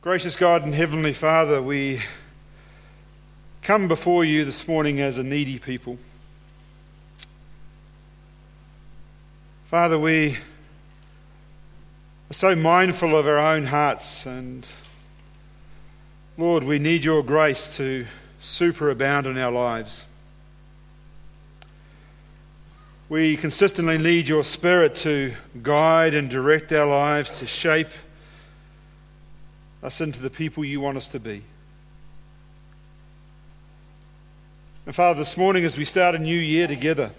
Gracious 0.00 0.36
God 0.36 0.62
and 0.62 0.72
Heavenly 0.72 1.12
Father, 1.12 1.60
we 1.60 2.00
come 3.62 3.88
before 3.88 4.24
you 4.24 4.44
this 4.44 4.68
morning 4.68 5.00
as 5.00 5.18
a 5.18 5.24
needy 5.24 5.58
people. 5.58 5.98
Father, 9.66 9.98
we 9.98 10.38
are 12.30 12.32
so 12.32 12.54
mindful 12.54 13.16
of 13.16 13.26
our 13.26 13.38
own 13.38 13.66
hearts, 13.66 14.24
and 14.24 14.64
Lord, 16.36 16.62
we 16.62 16.78
need 16.78 17.02
your 17.02 17.24
grace 17.24 17.76
to 17.78 18.06
superabound 18.40 19.26
in 19.26 19.36
our 19.36 19.50
lives. 19.50 20.04
We 23.08 23.36
consistently 23.36 23.98
need 23.98 24.28
your 24.28 24.44
Spirit 24.44 24.94
to 24.96 25.34
guide 25.60 26.14
and 26.14 26.30
direct 26.30 26.72
our 26.72 26.86
lives, 26.86 27.40
to 27.40 27.48
shape 27.48 27.88
us 29.82 30.00
into 30.00 30.20
the 30.20 30.30
people 30.30 30.64
you 30.64 30.80
want 30.80 30.96
us 30.96 31.08
to 31.08 31.20
be. 31.20 31.42
And 34.86 34.94
Father, 34.94 35.18
this 35.18 35.36
morning 35.36 35.64
as 35.64 35.76
we 35.76 35.84
start 35.84 36.14
a 36.14 36.18
new 36.18 36.38
year 36.38 36.66
together, 36.66 37.10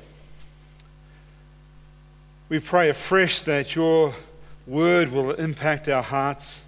we 2.50 2.59
pray 2.59 2.90
afresh 2.90 3.44
that 3.44 3.76
your 3.76 4.16
word 4.66 5.12
will 5.12 5.34
impact 5.34 5.88
our 5.88 6.02
hearts, 6.02 6.64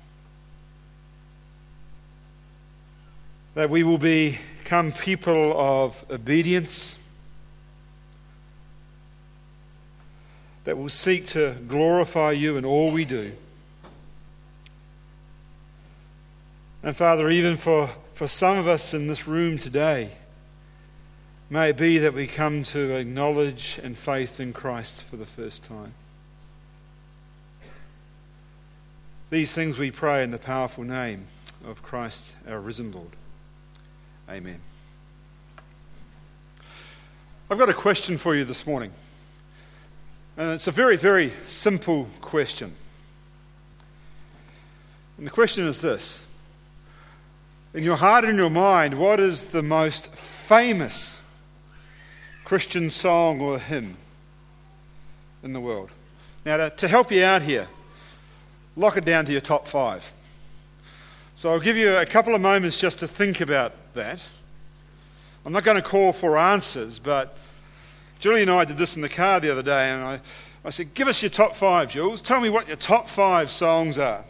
that 3.56 3.70
we 3.70 3.84
will 3.84 3.98
become 3.98 4.92
people 4.92 5.60
of 5.60 6.06
obedience, 6.12 6.98
that 10.64 10.78
will 10.78 10.90
seek 10.90 11.26
to 11.28 11.56
glorify 11.68 12.32
you 12.32 12.58
in 12.58 12.64
all 12.64 12.92
we 12.92 13.06
do. 13.06 13.32
And 16.84 16.96
Father, 16.96 17.30
even 17.30 17.58
for, 17.58 17.90
for 18.14 18.28
some 18.28 18.58
of 18.58 18.68
us 18.68 18.94
in 18.94 19.08
this 19.08 19.28
room 19.28 19.60
today, 19.60 20.10
may 21.50 21.70
it 21.70 21.78
be 21.78 22.00
that 22.00 22.14
we 22.14 22.26
come 22.26 22.64
to 22.64 22.96
acknowledge 22.96 23.80
and 23.84 23.96
faith 23.96 24.40
in 24.40 24.52
Christ 24.52 25.02
for 25.04 25.16
the 25.16 25.26
first 25.26 25.64
time. 25.64 25.94
These 29.30 29.54
things 29.54 29.78
we 29.78 29.92
pray 29.92 30.24
in 30.24 30.32
the 30.32 30.38
powerful 30.38 30.84
name 30.84 31.26
of 31.66 31.84
Christ, 31.84 32.36
our 32.48 32.60
risen 32.60 32.92
Lord. 32.92 33.12
Amen. 34.30 34.60
I've 37.50 37.60
got 37.60 37.70
a 37.70 37.74
question 37.74 38.18
for 38.18 38.36
you 38.36 38.44
this 38.44 38.66
morning. 38.66 38.92
And 40.38 40.54
it's 40.54 40.68
a 40.68 40.72
very, 40.72 40.98
very 40.98 41.32
simple 41.48 42.08
question. 42.22 42.74
And 45.18 45.28
the 45.28 45.32
question 45.32 45.68
is 45.68 45.82
this 45.82 46.26
in 47.74 47.84
your 47.84 47.96
heart 47.96 48.26
and 48.26 48.34
in 48.34 48.38
your 48.38 48.50
mind, 48.50 48.98
what 48.98 49.20
is 49.20 49.46
the 49.46 49.62
most 49.62 50.08
famous 50.14 51.20
Christian 52.44 52.90
song 52.90 53.40
or 53.40 53.60
hymn 53.60 53.98
in 55.44 55.54
the 55.54 55.60
world? 55.60 55.90
Now, 56.46 56.58
to, 56.58 56.70
to 56.70 56.88
help 56.88 57.12
you 57.12 57.24
out 57.24 57.42
here, 57.42 57.68
lock 58.76 58.98
it 58.98 59.06
down 59.06 59.26
to 59.26 59.32
your 59.32 59.42
top 59.42 59.68
five. 59.68 60.12
So 61.38 61.50
I'll 61.50 61.60
give 61.60 61.78
you 61.78 61.96
a 61.96 62.06
couple 62.06 62.36
of 62.36 62.42
moments 62.42 62.78
just 62.78 63.00
to 63.00 63.08
think 63.08 63.42
about 63.42 63.74
that. 63.94 64.20
I'm 65.46 65.54
not 65.54 65.64
going 65.64 65.78
to 65.78 65.82
call 65.82 66.14
for 66.14 66.38
answers, 66.38 67.00
but 67.00 67.36
Julie 68.20 68.44
and 68.44 68.52
I 68.52 68.66
did 68.66 68.78
this 68.78 68.96
in 68.96 69.02
the 69.02 69.10
car 69.10 69.40
the 69.40 69.52
other 69.52 69.64
day, 69.64 69.90
and 69.90 70.04
I, 70.04 70.20
I 70.64 70.70
said, 70.70 70.94
Give 70.94 71.08
us 71.08 71.24
your 71.24 71.32
top 71.32 71.56
five, 71.56 71.90
Jules. 71.90 72.22
Tell 72.22 72.40
me 72.40 72.50
what 72.50 72.68
your 72.68 72.78
top 72.78 73.08
five 73.08 73.50
songs 73.50 73.98
are. 73.98 74.24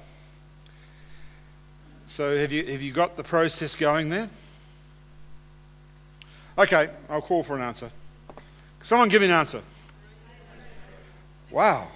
So, 2.12 2.38
have 2.38 2.52
you, 2.52 2.66
have 2.66 2.82
you 2.82 2.92
got 2.92 3.16
the 3.16 3.24
process 3.24 3.74
going 3.74 4.10
there? 4.10 4.28
Okay, 6.58 6.90
I'll 7.10 7.22
call 7.22 7.42
for 7.42 7.56
an 7.56 7.62
answer. 7.62 7.90
Someone 8.84 9.08
give 9.08 9.22
me 9.22 9.30
an 9.30 9.34
answer. 9.34 9.62
Wow. 11.50 11.88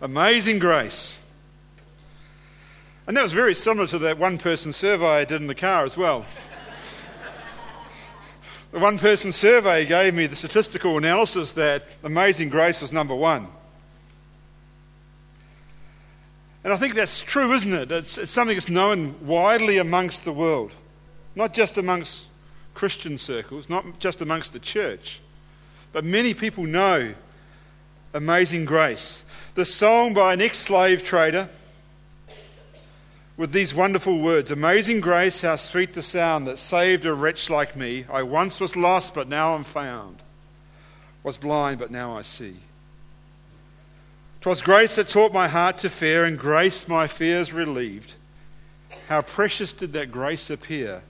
Amazing 0.00 0.58
grace. 0.58 1.18
And 3.06 3.14
that 3.14 3.22
was 3.22 3.34
very 3.34 3.54
similar 3.54 3.86
to 3.88 3.98
that 3.98 4.16
one 4.16 4.38
person 4.38 4.72
survey 4.72 5.06
I 5.06 5.24
did 5.26 5.42
in 5.42 5.46
the 5.46 5.54
car 5.54 5.84
as 5.84 5.94
well. 5.94 6.24
the 8.72 8.78
one 8.78 8.98
person 8.98 9.32
survey 9.32 9.84
gave 9.84 10.14
me 10.14 10.26
the 10.26 10.36
statistical 10.36 10.96
analysis 10.96 11.52
that 11.52 11.84
Amazing 12.02 12.48
Grace 12.48 12.80
was 12.80 12.90
number 12.90 13.14
one. 13.14 13.48
And 16.64 16.72
I 16.72 16.76
think 16.76 16.94
that's 16.94 17.20
true, 17.20 17.52
isn't 17.52 17.72
it? 17.72 17.92
It's, 17.92 18.18
it's 18.18 18.32
something 18.32 18.56
that's 18.56 18.68
known 18.68 19.14
widely 19.26 19.78
amongst 19.78 20.24
the 20.24 20.32
world, 20.32 20.72
not 21.34 21.54
just 21.54 21.78
amongst 21.78 22.26
Christian 22.74 23.18
circles, 23.18 23.68
not 23.68 23.98
just 23.98 24.20
amongst 24.20 24.52
the 24.52 24.58
church, 24.58 25.20
but 25.92 26.04
many 26.04 26.34
people 26.34 26.64
know 26.64 27.14
Amazing 28.14 28.64
Grace. 28.64 29.22
The 29.54 29.64
song 29.64 30.14
by 30.14 30.32
an 30.32 30.40
ex 30.40 30.58
slave 30.58 31.04
trader 31.04 31.48
with 33.38 33.52
these 33.52 33.72
wonderful 33.72 34.18
words 34.18 34.50
Amazing 34.50 35.00
grace, 35.00 35.40
how 35.42 35.56
sweet 35.56 35.94
the 35.94 36.02
sound 36.02 36.46
that 36.48 36.58
saved 36.58 37.06
a 37.06 37.14
wretch 37.14 37.48
like 37.48 37.76
me. 37.76 38.04
I 38.12 38.22
once 38.24 38.60
was 38.60 38.76
lost, 38.76 39.14
but 39.14 39.28
now 39.28 39.54
I'm 39.54 39.64
found. 39.64 40.18
Was 41.22 41.36
blind, 41.36 41.78
but 41.78 41.90
now 41.90 42.18
I 42.18 42.22
see. 42.22 42.56
'Twas 44.40 44.62
grace 44.62 44.96
that 44.96 45.08
taught 45.08 45.32
my 45.32 45.48
heart 45.48 45.78
to 45.78 45.90
fear, 45.90 46.24
and 46.24 46.38
grace 46.38 46.86
my 46.86 47.06
fears 47.06 47.52
relieved. 47.52 48.14
How 49.08 49.22
precious 49.22 49.72
did 49.72 49.92
that 49.94 50.12
grace 50.12 50.48
appear 50.50 51.02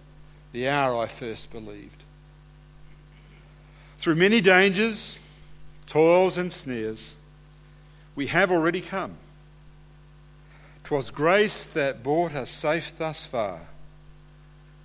the 0.52 0.68
hour 0.68 0.98
I 0.98 1.06
first 1.06 1.52
believed. 1.52 2.04
Through 3.98 4.14
many 4.14 4.40
dangers, 4.40 5.18
toils, 5.86 6.38
and 6.38 6.52
snares, 6.52 7.14
we 8.14 8.28
have 8.28 8.50
already 8.50 8.80
come. 8.80 9.16
'Twas 10.84 11.10
grace 11.10 11.64
that 11.64 12.02
brought 12.02 12.34
us 12.34 12.50
safe 12.50 12.96
thus 12.96 13.26
far, 13.26 13.60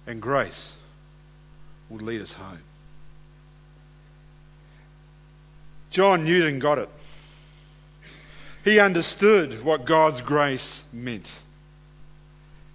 and 0.06 0.22
grace 0.22 0.78
will 1.90 2.00
lead 2.00 2.22
us 2.22 2.34
home. 2.34 2.64
John 5.90 6.26
Newton 6.26 6.60
got 6.60 6.78
it. 6.80 6.90
He 8.64 8.80
understood 8.80 9.64
what 9.64 9.86
God's 9.86 10.22
grace 10.22 10.84
meant. 10.94 11.32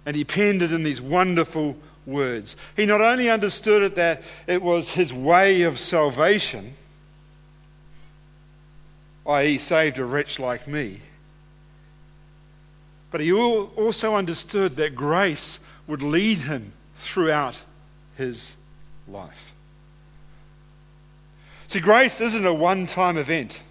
And 0.05 0.15
he 0.15 0.23
penned 0.23 0.61
it 0.61 0.71
in 0.71 0.83
these 0.83 1.01
wonderful 1.01 1.77
words. 2.05 2.55
He 2.75 2.85
not 2.85 3.01
only 3.01 3.29
understood 3.29 3.83
it 3.83 3.95
that 3.95 4.21
it 4.47 4.61
was 4.61 4.91
his 4.91 5.13
way 5.13 5.63
of 5.63 5.79
salvation, 5.79 6.73
i.e., 9.25 9.57
saved 9.57 9.97
a 9.97 10.05
wretch 10.05 10.39
like 10.39 10.67
me, 10.67 11.01
but 13.11 13.21
he 13.21 13.33
also 13.33 14.15
understood 14.15 14.75
that 14.75 14.95
grace 14.95 15.59
would 15.87 16.01
lead 16.03 16.37
him 16.39 16.73
throughout 16.97 17.55
his 18.17 18.55
life. 19.07 19.53
See, 21.67 21.79
grace 21.79 22.21
isn't 22.21 22.45
a 22.45 22.53
one 22.53 22.85
time 22.85 23.17
event. 23.17 23.61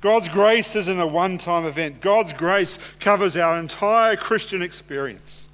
God's 0.00 0.28
grace 0.28 0.76
isn't 0.76 1.00
a 1.00 1.06
one 1.06 1.38
time 1.38 1.64
event, 1.64 2.00
God's 2.00 2.32
grace 2.32 2.78
covers 3.00 3.36
our 3.36 3.58
entire 3.58 4.16
Christian 4.16 4.62
experience. 4.62 5.46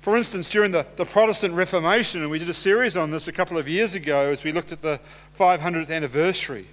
For 0.00 0.16
instance, 0.16 0.48
during 0.48 0.72
the, 0.72 0.84
the 0.96 1.04
Protestant 1.04 1.54
Reformation, 1.54 2.22
and 2.22 2.30
we 2.30 2.40
did 2.40 2.48
a 2.48 2.54
series 2.54 2.96
on 2.96 3.12
this 3.12 3.28
a 3.28 3.32
couple 3.32 3.56
of 3.56 3.68
years 3.68 3.94
ago 3.94 4.30
as 4.30 4.42
we 4.42 4.50
looked 4.50 4.72
at 4.72 4.82
the 4.82 4.98
500th 5.38 5.90
anniversary, 5.90 6.66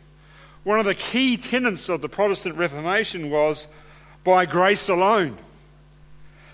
one 0.63 0.79
of 0.79 0.85
the 0.85 0.95
key 0.95 1.37
tenets 1.37 1.89
of 1.89 2.01
the 2.01 2.09
Protestant 2.09 2.55
Reformation 2.55 3.29
was 3.29 3.67
by 4.23 4.45
grace 4.45 4.89
alone. 4.89 5.37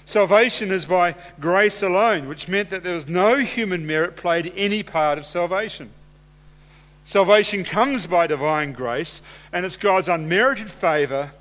Salvation 0.06 0.70
is 0.70 0.86
by 0.86 1.16
grace 1.40 1.82
alone, 1.82 2.28
which 2.28 2.48
meant 2.48 2.70
that 2.70 2.84
there 2.84 2.94
was 2.94 3.08
no 3.08 3.38
human 3.38 3.88
merit 3.88 4.16
played 4.16 4.54
any 4.56 4.84
part 4.84 5.18
of 5.18 5.26
salvation. 5.26 5.90
Salvation 7.06 7.64
comes 7.64 8.08
by 8.08 8.26
divine 8.26 8.74
grace, 8.74 9.22
and 9.54 9.64
it's 9.64 9.78
God's 9.78 10.10
unmerited 10.10 10.72
favour 10.72 11.32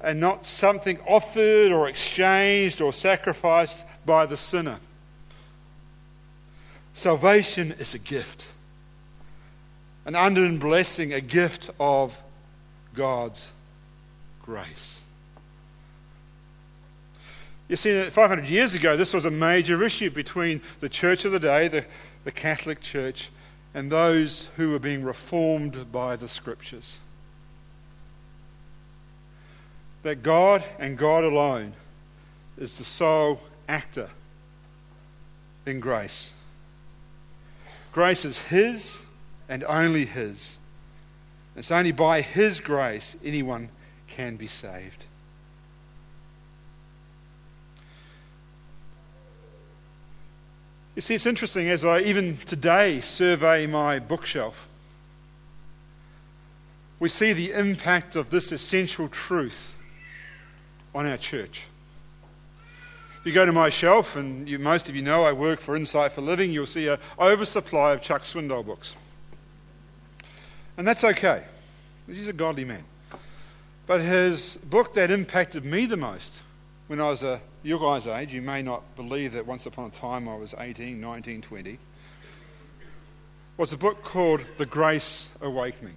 and 0.00 0.18
not 0.18 0.46
something 0.46 0.98
offered 1.06 1.72
or 1.72 1.88
exchanged 1.88 2.80
or 2.80 2.92
sacrificed 2.92 3.84
by 4.06 4.24
the 4.24 4.36
sinner. 4.36 4.78
Salvation 6.94 7.72
is 7.72 7.94
a 7.94 7.98
gift, 7.98 8.44
an 10.06 10.14
unending 10.14 10.58
blessing, 10.58 11.12
a 11.12 11.20
gift 11.20 11.70
of 11.78 12.20
God's 12.94 13.46
grace. 14.42 15.02
You 17.68 17.76
see, 17.76 18.04
500 18.04 18.48
years 18.48 18.72
ago, 18.72 18.96
this 18.96 19.12
was 19.12 19.26
a 19.26 19.30
major 19.30 19.84
issue 19.84 20.08
between 20.08 20.62
the 20.80 20.88
church 20.88 21.26
of 21.26 21.32
the 21.32 21.38
day, 21.38 21.68
the, 21.68 21.84
the 22.24 22.32
Catholic 22.32 22.80
Church, 22.80 23.28
and 23.74 23.90
those 23.90 24.48
who 24.56 24.70
were 24.70 24.78
being 24.78 25.04
reformed 25.04 25.92
by 25.92 26.16
the 26.16 26.28
scriptures. 26.28 26.98
that 30.02 30.22
God 30.22 30.64
and 30.78 30.96
God 30.96 31.24
alone 31.24 31.74
is 32.56 32.78
the 32.78 32.84
sole 32.84 33.40
actor 33.68 34.10
in 35.66 35.80
grace. 35.80 36.32
Grace 37.92 38.24
is 38.24 38.38
His 38.38 39.02
and 39.48 39.64
only 39.64 40.06
His. 40.06 40.56
It's 41.56 41.70
only 41.70 41.92
by 41.92 42.20
His 42.20 42.60
grace 42.60 43.16
anyone 43.24 43.68
can 44.06 44.36
be 44.36 44.46
saved. 44.46 45.04
You 50.98 51.02
see, 51.02 51.14
it's 51.14 51.26
interesting 51.26 51.70
as 51.70 51.84
I 51.84 52.00
even 52.00 52.38
today 52.38 53.02
survey 53.02 53.68
my 53.68 54.00
bookshelf, 54.00 54.66
we 56.98 57.08
see 57.08 57.32
the 57.32 57.52
impact 57.52 58.16
of 58.16 58.30
this 58.30 58.50
essential 58.50 59.06
truth 59.06 59.76
on 60.92 61.06
our 61.06 61.16
church. 61.16 61.62
If 63.20 63.26
you 63.26 63.32
go 63.32 63.46
to 63.46 63.52
my 63.52 63.68
shelf, 63.68 64.16
and 64.16 64.48
you, 64.48 64.58
most 64.58 64.88
of 64.88 64.96
you 64.96 65.02
know 65.02 65.22
I 65.22 65.30
work 65.30 65.60
for 65.60 65.76
Insight 65.76 66.10
for 66.10 66.20
Living, 66.20 66.50
you'll 66.50 66.66
see 66.66 66.88
an 66.88 66.98
oversupply 67.16 67.92
of 67.92 68.02
Chuck 68.02 68.24
Swindoll 68.24 68.66
books. 68.66 68.96
And 70.76 70.84
that's 70.84 71.04
okay. 71.04 71.44
He's 72.08 72.26
a 72.26 72.32
godly 72.32 72.64
man. 72.64 72.82
But 73.86 74.00
his 74.00 74.56
book 74.64 74.94
that 74.94 75.12
impacted 75.12 75.64
me 75.64 75.86
the 75.86 75.96
most 75.96 76.40
when 76.88 77.02
I 77.02 77.10
was 77.10 77.22
a, 77.22 77.38
your 77.62 77.78
guys' 77.78 78.06
age, 78.06 78.32
you 78.32 78.40
may 78.40 78.62
not 78.62 78.82
believe 78.96 79.34
that 79.34 79.46
once 79.46 79.66
upon 79.66 79.86
a 79.86 79.90
time 79.90 80.26
I 80.26 80.34
was 80.34 80.54
18, 80.58 80.98
19, 80.98 81.42
20, 81.42 81.78
was 83.58 83.74
a 83.74 83.76
book 83.76 84.02
called 84.02 84.42
The 84.56 84.64
Grace 84.64 85.28
Awakening. 85.42 85.96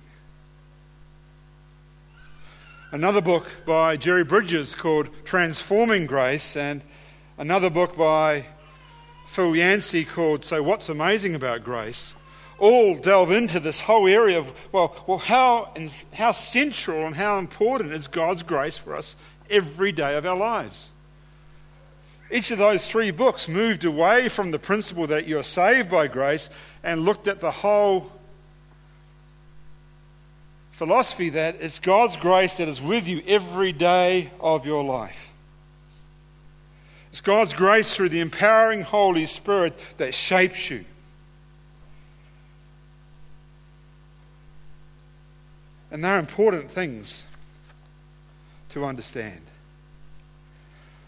Another 2.91 3.21
book 3.21 3.47
by 3.65 3.95
Jerry 3.95 4.25
Bridges 4.25 4.75
called 4.75 5.07
Transforming 5.23 6.07
Grace, 6.07 6.57
and 6.57 6.81
another 7.37 7.69
book 7.69 7.95
by 7.95 8.45
Phil 9.29 9.55
Yancey 9.55 10.03
called 10.03 10.43
So 10.43 10.61
What's 10.61 10.89
Amazing 10.89 11.35
About 11.35 11.63
Grace 11.63 12.15
all 12.59 12.95
delve 12.95 13.31
into 13.31 13.61
this 13.61 13.79
whole 13.79 14.07
area 14.07 14.37
of, 14.37 14.53
well, 14.71 14.95
well 15.07 15.17
how, 15.17 15.73
how 16.13 16.33
central 16.33 17.07
and 17.07 17.15
how 17.15 17.39
important 17.39 17.91
is 17.91 18.07
God's 18.07 18.43
grace 18.43 18.77
for 18.77 18.95
us 18.95 19.15
every 19.51 19.91
day 19.91 20.17
of 20.17 20.25
our 20.25 20.35
lives. 20.35 20.89
Each 22.31 22.49
of 22.51 22.57
those 22.57 22.87
three 22.87 23.11
books 23.11 23.47
moved 23.47 23.83
away 23.83 24.29
from 24.29 24.51
the 24.51 24.59
principle 24.59 25.07
that 25.07 25.27
you're 25.27 25.43
saved 25.43 25.91
by 25.91 26.07
grace 26.07 26.49
and 26.81 27.03
looked 27.03 27.27
at 27.27 27.41
the 27.41 27.51
whole 27.51 28.11
philosophy 30.71 31.29
that 31.29 31.57
it's 31.59 31.79
God's 31.79 32.15
grace 32.15 32.57
that 32.57 32.67
is 32.67 32.81
with 32.81 33.05
you 33.07 33.21
every 33.27 33.73
day 33.73 34.31
of 34.39 34.65
your 34.65 34.83
life. 34.83 35.31
It's 37.11 37.21
God's 37.21 37.51
grace 37.51 37.93
through 37.93 38.09
the 38.09 38.21
empowering 38.21 38.83
Holy 38.83 39.25
Spirit 39.25 39.77
that 39.97 40.15
shapes 40.15 40.69
you. 40.69 40.85
And 45.91 46.01
they're 46.01 46.17
important 46.17 46.71
things 46.71 47.23
to 48.71 48.85
understand. 48.85 49.41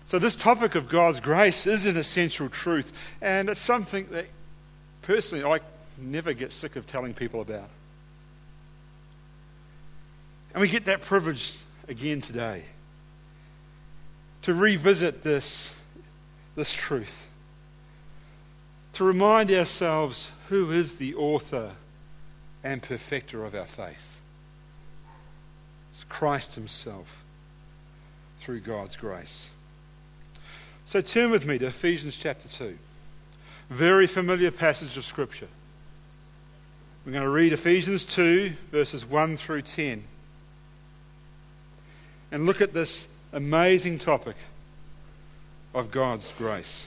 So, 0.07 0.19
this 0.19 0.36
topic 0.36 0.75
of 0.75 0.89
God's 0.89 1.19
grace 1.19 1.65
is 1.65 1.86
an 1.86 1.98
essential 1.98 2.50
truth, 2.50 2.92
and 3.21 3.50
it's 3.50 3.62
something 3.62 4.07
that 4.12 4.25
personally 5.01 5.44
I 5.44 5.60
never 5.98 6.33
get 6.33 6.51
sick 6.51 6.75
of 6.75 6.86
telling 6.86 7.13
people 7.13 7.42
about. 7.42 7.69
And 10.54 10.62
we 10.62 10.68
get 10.68 10.86
that 10.86 11.01
privilege 11.01 11.57
again 11.88 12.21
today 12.21 12.63
to 14.44 14.54
revisit 14.54 15.24
this, 15.24 15.74
this 16.56 16.71
truth, 16.71 17.25
to 18.94 19.04
remind 19.04 19.50
ourselves 19.50 20.30
who 20.50 20.71
is 20.71 20.95
the 20.95 21.15
author 21.15 21.71
and 22.63 22.83
perfecter 22.83 23.45
of 23.45 23.56
our 23.56 23.65
faith. 23.65 24.18
It's 25.95 26.04
Christ 26.04 26.56
Himself 26.56 27.23
through 28.44 28.60
God's 28.60 28.98
grace. 28.98 29.50
So 30.86 31.00
turn 31.00 31.31
with 31.31 31.45
me 31.45 31.57
to 31.60 31.68
Ephesians 31.68 32.18
chapter 32.18 32.50
2. 32.50 32.78
Very 33.69 34.06
familiar 34.06 34.51
passage 34.51 34.98
of 34.98 35.06
Scripture. 35.06 35.48
We're 37.06 37.13
going 37.13 37.24
to 37.24 37.30
read 37.30 37.54
Ephesians 37.54 38.04
2, 38.04 38.51
verses 38.69 39.06
1 39.06 39.38
through 39.38 39.62
10, 39.62 40.04
and 42.34 42.45
look 42.45 42.60
at 42.60 42.74
this 42.74 43.07
amazing 43.31 43.98
topic 43.98 44.36
of 45.74 45.89
God's 45.89 46.34
grace. 46.38 46.86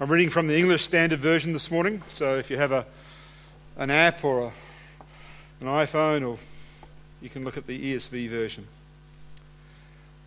I'm 0.00 0.10
reading 0.10 0.30
from 0.30 0.46
the 0.46 0.56
English 0.56 0.84
Standard 0.84 1.20
Version 1.20 1.52
this 1.52 1.70
morning, 1.70 2.02
so 2.12 2.38
if 2.38 2.50
you 2.50 2.56
have 2.56 2.72
a, 2.72 2.86
an 3.76 3.90
app 3.90 4.24
or 4.24 4.40
a, 4.40 4.52
an 5.60 5.66
iPhone 5.66 6.26
or 6.26 6.38
you 7.20 7.28
can 7.28 7.44
look 7.44 7.58
at 7.58 7.66
the 7.66 7.94
ESV 7.94 8.30
version. 8.30 8.66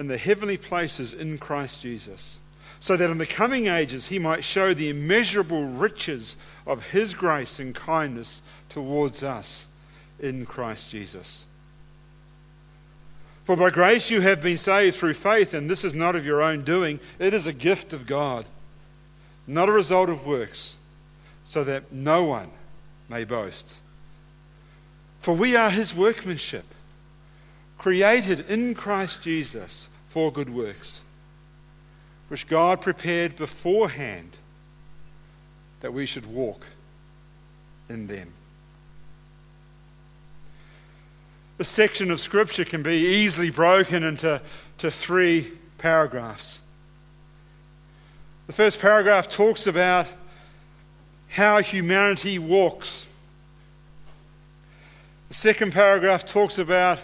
in 0.00 0.08
the 0.08 0.16
heavenly 0.16 0.56
places 0.56 1.12
in 1.12 1.36
Christ 1.36 1.82
Jesus, 1.82 2.38
so 2.80 2.96
that 2.96 3.10
in 3.10 3.18
the 3.18 3.26
coming 3.26 3.66
ages 3.66 4.06
he 4.06 4.18
might 4.18 4.42
show 4.42 4.72
the 4.72 4.88
immeasurable 4.88 5.66
riches 5.66 6.36
of 6.66 6.82
his 6.86 7.12
grace 7.12 7.58
and 7.58 7.74
kindness 7.74 8.40
towards 8.70 9.22
us 9.22 9.66
in 10.18 10.46
Christ 10.46 10.88
Jesus. 10.88 11.44
For 13.44 13.56
by 13.56 13.68
grace 13.68 14.08
you 14.08 14.22
have 14.22 14.40
been 14.40 14.56
saved 14.56 14.96
through 14.96 15.12
faith, 15.12 15.52
and 15.52 15.68
this 15.68 15.84
is 15.84 15.92
not 15.92 16.16
of 16.16 16.24
your 16.24 16.40
own 16.40 16.64
doing, 16.64 16.98
it 17.18 17.34
is 17.34 17.46
a 17.46 17.52
gift 17.52 17.92
of 17.92 18.06
God, 18.06 18.46
not 19.46 19.68
a 19.68 19.72
result 19.72 20.08
of 20.08 20.24
works, 20.26 20.76
so 21.44 21.62
that 21.64 21.92
no 21.92 22.24
one 22.24 22.50
may 23.10 23.24
boast. 23.24 23.66
For 25.20 25.34
we 25.34 25.56
are 25.56 25.68
his 25.68 25.94
workmanship 25.94 26.64
created 27.76 28.48
in 28.48 28.74
Christ 28.74 29.20
Jesus 29.20 29.88
for 30.10 30.30
good 30.30 30.50
works, 30.50 31.02
which 32.28 32.46
God 32.46 32.82
prepared 32.82 33.36
beforehand 33.36 34.36
that 35.80 35.94
we 35.94 36.04
should 36.04 36.26
walk 36.26 36.66
in 37.88 38.06
them. 38.06 38.32
This 41.58 41.68
section 41.68 42.10
of 42.10 42.20
Scripture 42.20 42.64
can 42.64 42.82
be 42.82 43.22
easily 43.22 43.50
broken 43.50 44.02
into 44.02 44.40
to 44.78 44.90
three 44.90 45.52
paragraphs. 45.78 46.58
The 48.46 48.52
first 48.52 48.80
paragraph 48.80 49.28
talks 49.28 49.66
about 49.66 50.06
how 51.28 51.62
humanity 51.62 52.38
walks. 52.38 53.06
The 55.28 55.34
second 55.34 55.72
paragraph 55.72 56.26
talks 56.26 56.58
about 56.58 56.98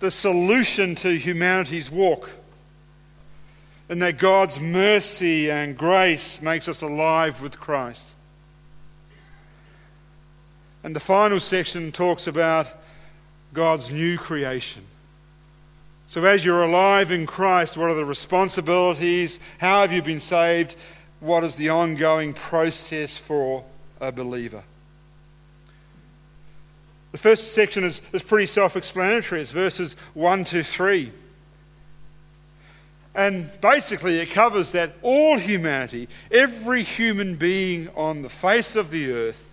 the 0.00 0.10
solution 0.10 0.94
to 0.96 1.16
humanity's 1.16 1.90
walk. 1.90 2.28
And 3.90 4.00
that 4.00 4.18
God's 4.18 4.58
mercy 4.58 5.50
and 5.50 5.76
grace 5.76 6.40
makes 6.40 6.68
us 6.68 6.80
alive 6.80 7.42
with 7.42 7.60
Christ. 7.60 8.14
And 10.82 10.96
the 10.96 11.00
final 11.00 11.40
section 11.40 11.92
talks 11.92 12.26
about 12.26 12.68
God's 13.52 13.90
new 13.90 14.16
creation. 14.16 14.84
So, 16.06 16.24
as 16.24 16.44
you're 16.44 16.62
alive 16.62 17.10
in 17.10 17.26
Christ, 17.26 17.76
what 17.76 17.90
are 17.90 17.94
the 17.94 18.04
responsibilities? 18.04 19.38
How 19.58 19.82
have 19.82 19.92
you 19.92 20.02
been 20.02 20.20
saved? 20.20 20.76
What 21.20 21.44
is 21.44 21.56
the 21.56 21.68
ongoing 21.68 22.32
process 22.32 23.16
for 23.16 23.64
a 24.00 24.10
believer? 24.10 24.62
The 27.12 27.18
first 27.18 27.52
section 27.54 27.84
is, 27.84 28.00
is 28.12 28.22
pretty 28.22 28.46
self 28.46 28.76
explanatory. 28.76 29.40
It's 29.40 29.50
verses 29.50 29.94
1 30.14 30.44
to 30.46 30.62
3. 30.62 31.12
And 33.14 33.50
basically, 33.60 34.18
it 34.20 34.30
covers 34.30 34.72
that 34.72 34.92
all 35.02 35.38
humanity, 35.38 36.08
every 36.30 36.82
human 36.84 37.36
being 37.36 37.88
on 37.96 38.22
the 38.22 38.28
face 38.28 38.76
of 38.76 38.90
the 38.90 39.12
earth, 39.12 39.48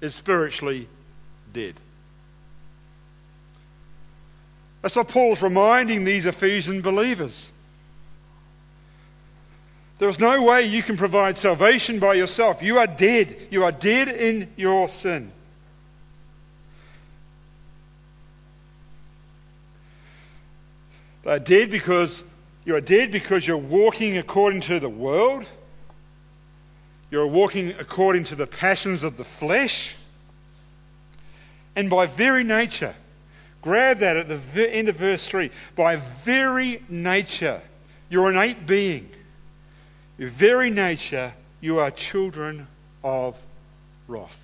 is 0.00 0.14
spiritually 0.14 0.88
dead. 1.52 1.74
That's 4.82 4.96
what 4.96 5.06
Paul's 5.06 5.40
reminding 5.40 6.04
these 6.04 6.26
Ephesian 6.26 6.82
believers. 6.82 7.48
There 10.00 10.08
is 10.08 10.18
no 10.18 10.42
way 10.42 10.62
you 10.62 10.82
can 10.82 10.96
provide 10.96 11.38
salvation 11.38 12.00
by 12.00 12.14
yourself. 12.14 12.60
You 12.60 12.78
are 12.78 12.88
dead. 12.88 13.36
You 13.52 13.62
are 13.62 13.70
dead 13.70 14.08
in 14.08 14.52
your 14.56 14.88
sin. 14.88 15.30
They 21.22 21.30
are 21.30 21.38
dead 21.38 21.70
because 21.70 22.24
you 22.64 22.76
are 22.76 22.80
dead 22.80 23.10
because 23.10 23.46
you're 23.46 23.56
walking 23.56 24.18
according 24.18 24.60
to 24.62 24.78
the 24.78 24.88
world. 24.88 25.46
You're 27.10 27.26
walking 27.26 27.70
according 27.78 28.24
to 28.24 28.34
the 28.36 28.46
passions 28.46 29.02
of 29.02 29.16
the 29.16 29.24
flesh. 29.24 29.96
And 31.74 31.90
by 31.90 32.06
very 32.06 32.44
nature, 32.44 32.94
grab 33.60 33.98
that 33.98 34.16
at 34.16 34.28
the 34.54 34.70
end 34.70 34.88
of 34.88 34.96
verse 34.96 35.26
3. 35.26 35.50
By 35.74 35.96
very 35.96 36.82
nature, 36.88 37.60
your 38.08 38.30
innate 38.30 38.66
being, 38.66 39.10
your 40.18 40.30
very 40.30 40.70
nature, 40.70 41.32
you 41.60 41.78
are 41.80 41.90
children 41.90 42.66
of 43.02 43.36
wrath. 44.06 44.38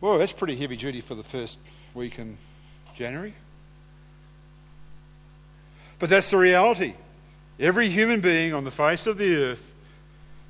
Well, 0.00 0.18
that's 0.18 0.32
pretty 0.32 0.56
heavy 0.56 0.76
duty 0.76 1.00
for 1.00 1.14
the 1.14 1.22
first 1.22 1.58
week 1.94 2.18
in 2.18 2.36
January. 2.96 3.34
But 6.02 6.10
that's 6.10 6.30
the 6.30 6.36
reality. 6.36 6.94
Every 7.60 7.88
human 7.88 8.20
being 8.20 8.54
on 8.54 8.64
the 8.64 8.72
face 8.72 9.06
of 9.06 9.18
the 9.18 9.36
earth, 9.36 9.72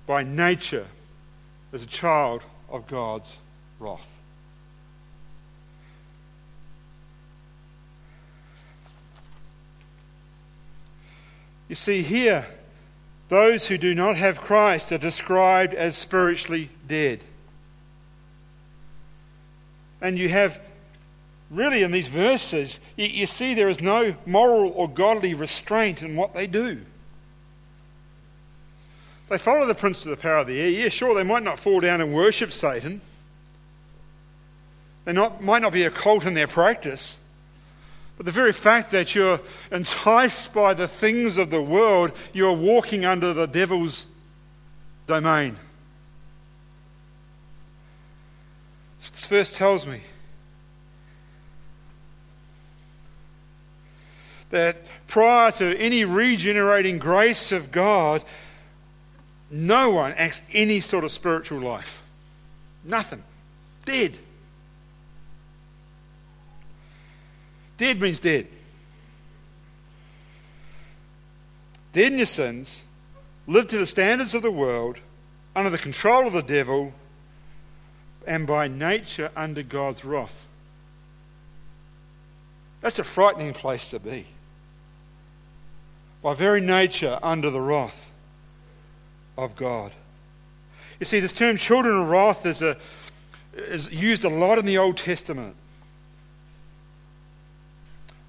by 0.07 0.23
nature, 0.23 0.87
is 1.75 1.83
a 1.83 1.87
child 1.87 2.43
of 2.71 2.87
God's 2.87 3.37
wrath. 3.79 4.07
You 11.69 11.75
see, 11.75 12.01
here, 12.01 12.47
those 13.29 13.67
who 13.67 13.77
do 13.77 13.95
not 13.95 14.17
have 14.17 14.41
Christ 14.41 14.91
are 14.91 14.97
described 14.97 15.75
as 15.75 15.99
spiritually 15.99 16.71
dead. 16.89 17.21
And 20.01 20.19
you 20.19 20.31
have, 20.31 20.59
really, 21.53 21.83
in 21.83 21.93
these 21.93 22.09
verses, 22.09 22.81
you, 22.97 23.07
you 23.07 23.27
see 23.27 23.55
there 23.55 23.69
is 23.69 23.81
no 23.81 24.15
moral 24.27 24.73
or 24.75 24.89
godly 24.89 25.35
restraint 25.35 26.03
in 26.03 26.17
what 26.17 26.35
they 26.35 26.47
do. 26.47 26.81
They 29.29 29.39
follow 29.39 29.67
the 29.67 29.75
prince 29.75 30.05
of 30.05 30.11
the 30.11 30.17
power 30.17 30.39
of 30.39 30.47
the 30.47 30.61
air. 30.61 30.69
Yeah, 30.69 30.89
sure, 30.89 31.15
they 31.15 31.23
might 31.23 31.43
not 31.43 31.59
fall 31.59 31.81
down 31.81 32.01
and 32.01 32.15
worship 32.15 32.53
Satan. 32.53 33.01
They 35.05 35.13
not, 35.13 35.43
might 35.43 35.63
not 35.63 35.73
be 35.73 35.85
a 35.85 35.91
cult 35.91 36.27
in 36.27 36.35
their 36.35 36.47
practice. 36.47 37.19
But 38.17 38.27
the 38.27 38.33
very 38.33 38.53
fact 38.53 38.91
that 38.91 39.15
you're 39.15 39.41
enticed 39.71 40.53
by 40.53 40.75
the 40.75 40.87
things 40.87 41.39
of 41.39 41.51
the 41.51 41.63
world, 41.63 42.13
you're 42.33 42.53
walking 42.53 43.05
under 43.05 43.33
the 43.33 43.47
devil's 43.47 44.07
domain. 45.07 45.57
This 49.13 49.27
verse 49.27 49.57
tells 49.57 49.87
me 49.87 50.03
that 54.53 54.77
prior 55.09 55.51
to 55.51 55.77
any 55.77 56.05
regenerating 56.05 56.99
grace 56.99 57.53
of 57.53 57.73
God, 57.73 58.23
no 59.51 59.91
one 59.91 60.13
acts 60.13 60.41
any 60.53 60.81
sort 60.81 61.05
of 61.05 61.11
spiritual 61.11 61.61
life. 61.61 62.03
Nothing. 62.85 63.23
Dead. 63.85 64.17
Dead 67.77 68.01
means 68.01 68.21
dead. 68.21 68.47
Dead 71.93 72.13
in 72.13 72.19
your 72.19 72.27
sins, 72.27 72.85
live 73.47 73.67
to 73.69 73.79
the 73.79 73.87
standards 73.87 74.35
of 74.35 74.43
the 74.43 74.51
world, 74.51 74.99
under 75.55 75.69
the 75.71 75.79
control 75.79 76.27
of 76.27 76.33
the 76.33 76.43
devil, 76.43 76.95
and 78.27 78.47
by 78.47 78.69
nature 78.69 79.31
under 79.35 79.63
God's 79.63 80.05
wrath. 80.05 80.47
That's 82.81 82.99
a 82.99 83.05
frightening 83.05 83.53
place 83.53 83.91
to 83.91 83.99
be. 83.99 84.27
By 86.23 86.35
very 86.35 86.61
nature, 86.61 87.19
under 87.23 87.51
the 87.51 87.61
wrath 87.61 88.11
of 89.37 89.57
God. 89.57 89.93
You 91.01 91.07
see, 91.07 91.19
this 91.19 91.33
term 91.33 91.57
children 91.57 91.97
of 91.97 92.09
wrath 92.09 92.47
is, 92.47 92.63
a, 92.63 92.77
is 93.55 93.91
used 93.91 94.25
a 94.25 94.29
lot 94.29 94.59
in 94.59 94.65
the 94.65 94.79
Old 94.79 94.97
Testament. 94.97 95.57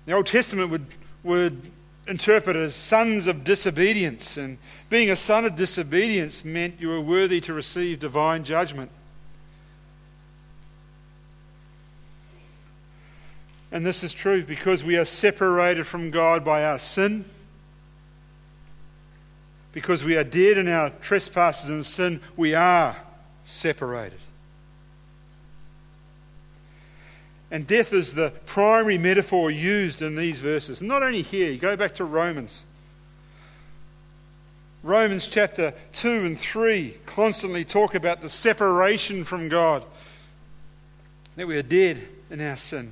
The 0.05 0.13
Old 0.13 0.25
Testament 0.25 0.71
would, 0.71 0.85
would 1.23 1.71
interpret 2.07 2.55
as 2.55 2.75
sons 2.75 3.27
of 3.27 3.43
disobedience, 3.43 4.37
and 4.37 4.57
being 4.89 5.11
a 5.11 5.15
son 5.15 5.45
of 5.45 5.55
disobedience 5.55 6.43
meant 6.43 6.79
you 6.79 6.89
were 6.89 6.99
worthy 7.01 7.39
to 7.41 7.53
receive 7.53 7.99
divine 7.99 8.43
judgment. 8.43 8.89
And 13.71 13.85
this 13.85 14.03
is 14.03 14.13
true 14.13 14.43
because 14.43 14.83
we 14.83 14.97
are 14.97 15.05
separated 15.05 15.87
from 15.87 16.11
God 16.11 16.43
by 16.45 16.63
our 16.63 16.77
sin. 16.77 17.25
Because 19.73 20.03
we 20.03 20.15
are 20.15 20.23
dead 20.23 20.57
in 20.57 20.67
our 20.67 20.91
trespasses 21.01 21.69
and 21.69 21.85
sin, 21.85 22.21
we 22.37 22.53
are 22.53 22.95
separated. 23.45 24.19
And 27.51 27.67
death 27.67 27.93
is 27.93 28.13
the 28.13 28.31
primary 28.45 28.97
metaphor 28.97 29.51
used 29.51 30.01
in 30.01 30.15
these 30.15 30.39
verses. 30.39 30.81
Not 30.81 31.03
only 31.03 31.21
here, 31.21 31.51
you 31.51 31.57
go 31.57 31.75
back 31.75 31.95
to 31.95 32.05
Romans. 32.05 32.63
Romans 34.81 35.27
chapter 35.27 35.73
2 35.93 36.09
and 36.23 36.39
3 36.39 36.97
constantly 37.05 37.63
talk 37.63 37.95
about 37.95 38.21
the 38.21 38.29
separation 38.29 39.23
from 39.23 39.49
God, 39.49 39.83
that 41.35 41.47
we 41.47 41.55
are 41.57 41.63
dead 41.63 42.01
in 42.29 42.41
our 42.41 42.57
sin. 42.57 42.91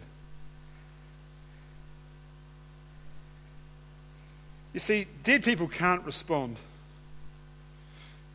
You 4.74 4.80
see, 4.80 5.08
dead 5.24 5.44
people 5.44 5.68
can't 5.68 6.04
respond. 6.06 6.58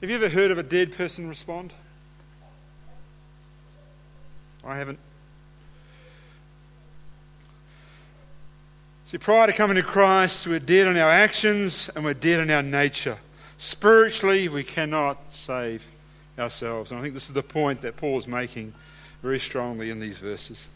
Have 0.03 0.11
you 0.11 0.17
ever 0.17 0.29
heard 0.29 0.51
of 0.51 0.59
a 0.59 0.63
dead 0.63 0.93
person 0.93 1.27
respond? 1.27 1.73
I 4.63 4.77
haven't. 4.77 4.99
See, 9.07 9.17
prior 9.17 9.47
to 9.47 9.55
coming 9.55 9.77
to 9.77 9.83
Christ, 9.83 10.47
we're 10.47 10.59
dead 10.59 10.87
in 10.87 10.99
our 10.99 11.11
actions 11.11 11.89
and 11.95 12.05
we're 12.05 12.13
dead 12.13 12.41
in 12.41 12.51
our 12.51 12.63
nature. 12.63 13.17
Spiritually, 13.57 14.49
we 14.49 14.65
cannot 14.65 15.19
save 15.33 15.87
ourselves. 16.39 16.91
And 16.91 17.01
I 17.01 17.03
think 17.03 17.15
this 17.15 17.29
is 17.29 17.35
the 17.35 17.43
point 17.43 17.81
that 17.81 17.97
Paul 17.97 18.19
is 18.19 18.29
making 18.29 18.75
very 19.23 19.39
strongly 19.39 19.89
in 19.89 19.99
these 19.99 20.19
verses. 20.19 20.67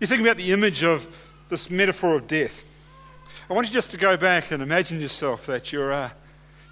You 0.00 0.06
think 0.06 0.20
about 0.20 0.36
the 0.36 0.52
image 0.52 0.84
of 0.84 1.06
this 1.48 1.70
metaphor 1.70 2.16
of 2.16 2.28
death. 2.28 2.62
I 3.48 3.54
want 3.54 3.68
you 3.68 3.72
just 3.72 3.90
to 3.92 3.96
go 3.96 4.18
back 4.18 4.50
and 4.50 4.62
imagine 4.62 5.00
yourself 5.00 5.46
that 5.46 5.72
you're, 5.72 5.92
uh, 5.92 6.10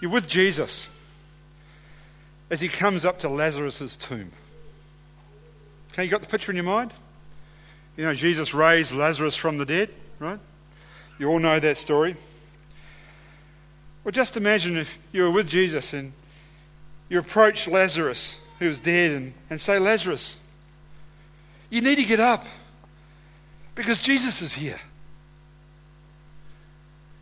you're 0.00 0.11
with 0.11 0.28
Jesus 0.28 0.88
as 2.50 2.61
he 2.61 2.69
comes 2.69 3.05
up 3.05 3.19
to 3.21 3.28
Lazarus' 3.28 3.97
tomb. 3.97 4.33
Okay, 5.93 6.05
you 6.05 6.11
got 6.11 6.21
the 6.21 6.28
picture 6.28 6.52
in 6.52 6.57
your 6.57 6.64
mind? 6.64 6.93
You 7.97 8.05
know, 8.05 8.14
Jesus 8.14 8.55
raised 8.55 8.95
Lazarus 8.95 9.35
from 9.35 9.59
the 9.59 9.64
dead, 9.64 9.90
right? 10.19 10.38
You 11.19 11.28
all 11.28 11.40
know 11.40 11.59
that 11.59 11.76
story. 11.78 12.17
Well, 14.05 14.12
just 14.12 14.37
imagine 14.37 14.76
if 14.76 14.99
you 15.12 15.25
were 15.25 15.31
with 15.31 15.49
Jesus 15.49 15.93
and 15.93 16.12
you 17.09 17.19
approach 17.19 17.67
Lazarus, 17.67 18.38
who 18.59 18.69
was 18.69 18.81
dead, 18.81 19.12
and, 19.12 19.35
and 19.50 19.61
say, 19.61 19.78
Lazarus, 19.78 20.37
you 21.71 21.81
need 21.81 21.97
to 21.97 22.05
get 22.05 22.21
up 22.21 22.47
because 23.75 23.99
Jesus 23.99 24.40
is 24.40 24.52
here. 24.52 24.81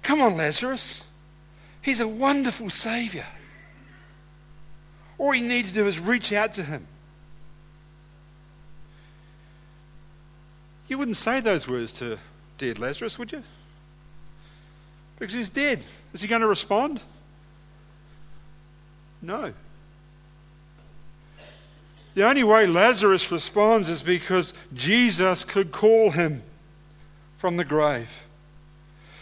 Come 0.03 0.21
on, 0.21 0.37
Lazarus. 0.37 1.03
He's 1.87 2.01
a 2.01 2.09
wonderful 2.09 2.69
Savior. 2.69 3.27
All 5.19 5.33
you 5.33 5.47
need 5.47 5.67
to 5.67 5.73
do 5.73 5.87
is 5.87 6.01
reach 6.01 6.33
out 6.33 6.55
to 6.55 6.65
him. 6.65 6.85
You 10.89 10.99
wouldn't 10.99 11.17
say 11.17 11.39
those 11.39 11.69
words 11.69 11.93
to 12.01 12.19
dead 12.59 12.81
Lazarus, 12.81 13.21
would 13.21 13.31
you? 13.31 13.45
Because 15.21 15.33
he's 15.33 15.49
dead. 15.49 15.81
Is 16.13 16.21
he 16.21 16.27
going 16.27 16.41
to 16.41 16.49
respond? 16.49 17.01
No. 19.23 19.53
The 22.17 22.27
only 22.27 22.43
way 22.43 22.67
Lazarus 22.67 23.31
responds 23.31 23.89
is 23.89 24.03
because 24.03 24.55
Jesus 24.75 25.45
could 25.45 25.71
call 25.71 26.11
him 26.11 26.43
from 27.39 27.57
the 27.57 27.65
grave. 27.65 28.11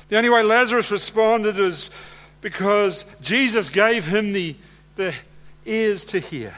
The 0.08 0.16
only 0.16 0.30
way 0.30 0.42
Lazarus 0.42 0.90
responded 0.90 1.58
is 1.58 1.90
because 2.44 3.06
Jesus 3.22 3.70
gave 3.70 4.04
him 4.04 4.34
the, 4.34 4.54
the 4.96 5.14
ears 5.64 6.04
to 6.04 6.20
hear. 6.20 6.54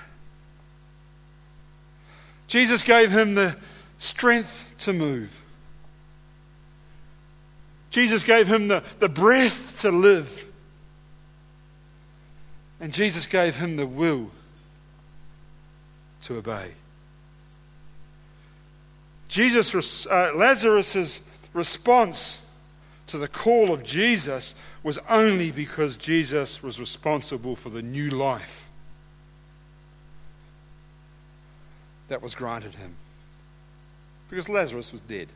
Jesus 2.49 2.83
gave 2.83 3.13
him 3.13 3.37
the 3.37 3.55
strength 3.99 4.65
to 4.81 4.93
move. 4.93 5.41
Jesus 7.91 8.25
gave 8.25 8.49
him 8.49 8.67
the, 8.67 8.83
the 8.99 9.09
breath 9.09 9.81
to 9.83 9.93
live. 9.93 10.45
And 12.81 12.93
Jesus 12.93 13.27
gave 13.27 13.55
him 13.55 13.77
the 13.77 13.87
will 13.87 14.33
to 16.23 16.39
obey. 16.39 16.73
Jesus, 19.29 20.05
uh, 20.07 20.33
Lazarus' 20.35 21.21
response 21.53 22.41
to 23.09 23.19
the 23.19 23.29
call 23.29 23.73
of 23.73 23.85
Jesus 23.85 24.55
was 24.83 24.99
only 25.09 25.51
because 25.51 25.97
Jesus 25.97 26.63
was 26.63 26.81
responsible 26.81 27.55
for 27.55 27.71
the 27.71 27.83
new 27.83 28.11
life 28.11 28.69
that 32.09 32.23
was 32.23 32.35
granted 32.35 32.75
him. 32.75 32.95
Because 34.29 34.49
Lazarus 34.49 34.93
was 34.93 35.01
dead. 35.03 35.29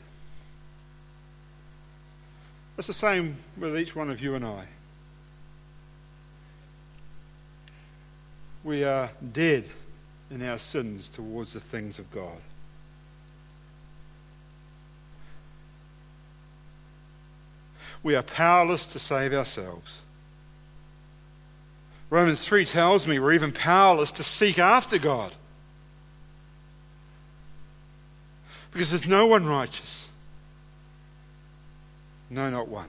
It's 2.77 2.87
the 2.87 2.93
same 2.93 3.37
with 3.57 3.79
each 3.79 3.95
one 3.95 4.11
of 4.11 4.21
you 4.21 4.35
and 4.35 4.45
I. 4.45 4.65
We 8.65 8.85
are 8.85 9.11
dead 9.33 9.69
in 10.31 10.43
our 10.43 10.59
sins 10.59 11.09
towards 11.09 11.53
the 11.53 11.61
things 11.61 11.99
of 11.99 12.11
God. 12.11 12.39
We 18.03 18.15
are 18.15 18.23
powerless 18.23 18.87
to 18.89 18.99
save 18.99 19.33
ourselves. 19.33 20.01
Romans 22.09 22.45
3 22.45 22.65
tells 22.65 23.07
me 23.07 23.19
we're 23.19 23.33
even 23.33 23.53
powerless 23.53 24.13
to 24.13 24.25
seek 24.25 24.59
after 24.59 24.99
God. 24.99 25.33
Because 28.73 28.91
there's 28.91 29.09
no 29.09 29.27
one 29.27 29.47
righteous. 29.47 30.09
No, 32.29 32.49
not 32.51 32.69
one. 32.69 32.89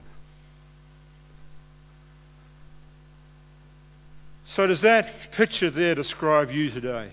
So, 4.44 4.66
does 4.66 4.82
that 4.82 5.32
picture 5.32 5.70
there 5.70 5.94
describe 5.94 6.50
you 6.50 6.70
today? 6.70 7.08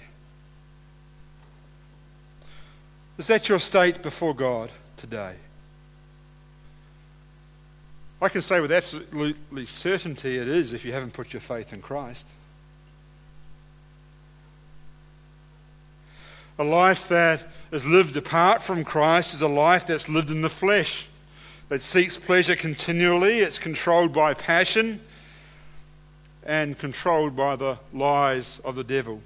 Is 3.18 3.28
that 3.28 3.50
your 3.50 3.60
state 3.60 4.02
before 4.02 4.36
God 4.36 4.72
today? 4.98 5.36
I 8.22 8.28
can 8.28 8.42
say 8.42 8.60
with 8.60 8.72
absolutely 8.72 9.66
certainty 9.66 10.38
it 10.38 10.48
is 10.48 10.74
if 10.74 10.84
you 10.84 10.92
haven't 10.92 11.14
put 11.14 11.32
your 11.32 11.42
faith 11.42 11.72
in 11.72 11.82
Christ. 11.82 12.28
A 16.58 16.64
life 16.64 17.08
that 17.08 17.48
is 17.72 17.86
lived 17.86 18.18
apart 18.18 18.62
from 18.62 18.84
Christ 18.84 19.34
is 19.34 19.42
a 19.42 19.48
life 19.48 19.88
that's 19.88 20.10
lived 20.10 20.30
in 20.30 20.42
the 20.42 20.50
flesh, 20.50 21.08
that 21.70 21.82
seeks 21.82 22.18
pleasure 22.18 22.58
continually, 22.58 23.40
it's 23.40 23.58
controlled 23.58 24.12
by 24.12 24.34
passion 24.34 25.00
and 26.44 26.78
controlled 26.78 27.38
by 27.38 27.56
the 27.56 27.78
lies 27.94 28.60
of 28.66 28.76
the 28.76 28.84
devil. 28.84 29.22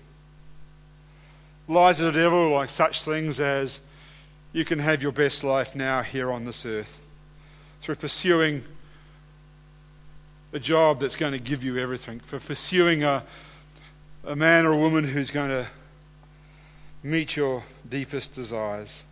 Lies 1.67 1.99
of 1.99 2.13
the 2.13 2.19
devil, 2.19 2.49
like 2.49 2.69
such 2.69 3.01
things 3.01 3.39
as 3.39 3.79
you 4.51 4.63
can 4.63 4.77
have 4.77 5.01
your 5.01 5.11
best 5.11 5.43
life 5.43 5.75
now 5.75 6.03
here 6.03 6.31
on 6.31 6.45
this 6.45 6.63
earth 6.63 6.99
through 7.81 7.95
pursuing 7.95 8.63
a 10.53 10.59
job 10.59 10.99
that's 10.99 11.15
going 11.15 11.33
to 11.33 11.39
give 11.39 11.63
you 11.63 11.79
everything, 11.79 12.19
for 12.19 12.39
pursuing 12.39 13.03
a, 13.03 13.23
a 14.25 14.35
man 14.35 14.65
or 14.65 14.73
a 14.73 14.77
woman 14.77 15.03
who's 15.03 15.31
going 15.31 15.49
to 15.49 15.67
meet 17.01 17.35
your 17.35 17.63
deepest 17.89 18.35
desires. 18.35 19.03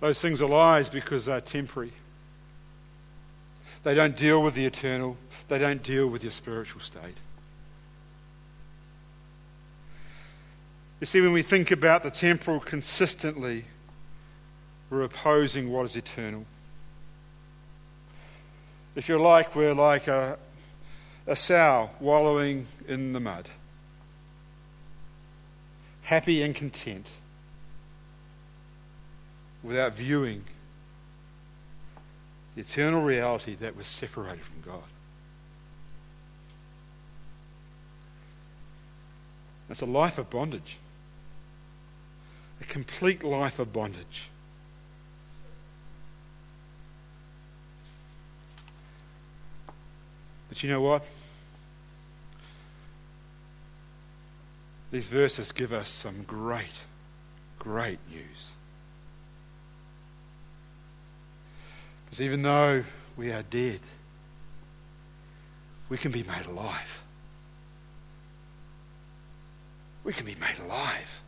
Those 0.00 0.20
things 0.20 0.40
are 0.40 0.48
lies 0.48 0.88
because 0.88 1.24
they're 1.24 1.40
temporary. 1.40 1.92
They 3.82 3.94
don't 3.94 4.16
deal 4.16 4.42
with 4.42 4.54
the 4.54 4.66
eternal, 4.66 5.16
they 5.48 5.58
don't 5.58 5.82
deal 5.82 6.06
with 6.06 6.22
your 6.22 6.30
spiritual 6.30 6.80
state. 6.80 7.16
You 11.00 11.06
see, 11.06 11.20
when 11.20 11.32
we 11.32 11.42
think 11.42 11.70
about 11.70 12.02
the 12.02 12.10
temporal 12.10 12.60
consistently, 12.60 13.64
we're 14.90 15.02
opposing 15.02 15.70
what 15.70 15.84
is 15.84 15.96
eternal. 15.96 16.44
If 18.96 19.08
you're 19.08 19.20
like, 19.20 19.54
we're 19.54 19.74
like 19.74 20.08
a, 20.08 20.38
a 21.26 21.36
sow 21.36 21.90
wallowing 22.00 22.66
in 22.86 23.12
the 23.12 23.20
mud, 23.20 23.48
happy 26.02 26.42
and 26.42 26.54
content, 26.54 27.06
without 29.62 29.92
viewing 29.92 30.44
the 32.54 32.62
eternal 32.62 33.02
reality 33.02 33.54
that 33.56 33.76
was 33.76 33.86
separated 33.86 34.42
from 34.42 34.62
God. 34.62 34.82
It's 39.70 39.82
a 39.82 39.86
life 39.86 40.16
of 40.16 40.30
bondage, 40.30 40.78
a 42.60 42.64
complete 42.64 43.22
life 43.22 43.58
of 43.58 43.72
bondage. 43.72 44.28
But 50.58 50.64
you 50.64 50.70
know 50.70 50.80
what? 50.80 51.04
These 54.90 55.06
verses 55.06 55.52
give 55.52 55.72
us 55.72 55.88
some 55.88 56.24
great, 56.24 56.74
great 57.60 58.00
news. 58.10 58.50
Because 62.04 62.20
even 62.22 62.42
though 62.42 62.82
we 63.16 63.30
are 63.30 63.44
dead, 63.44 63.78
we 65.88 65.96
can 65.96 66.10
be 66.10 66.24
made 66.24 66.46
alive. 66.46 67.04
We 70.02 70.12
can 70.12 70.26
be 70.26 70.34
made 70.40 70.58
alive. 70.66 71.20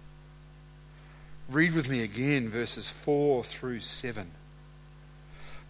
Read 1.48 1.72
with 1.72 1.88
me 1.88 2.02
again 2.02 2.48
verses 2.48 2.88
4 2.88 3.44
through 3.44 3.78
7. 3.78 4.28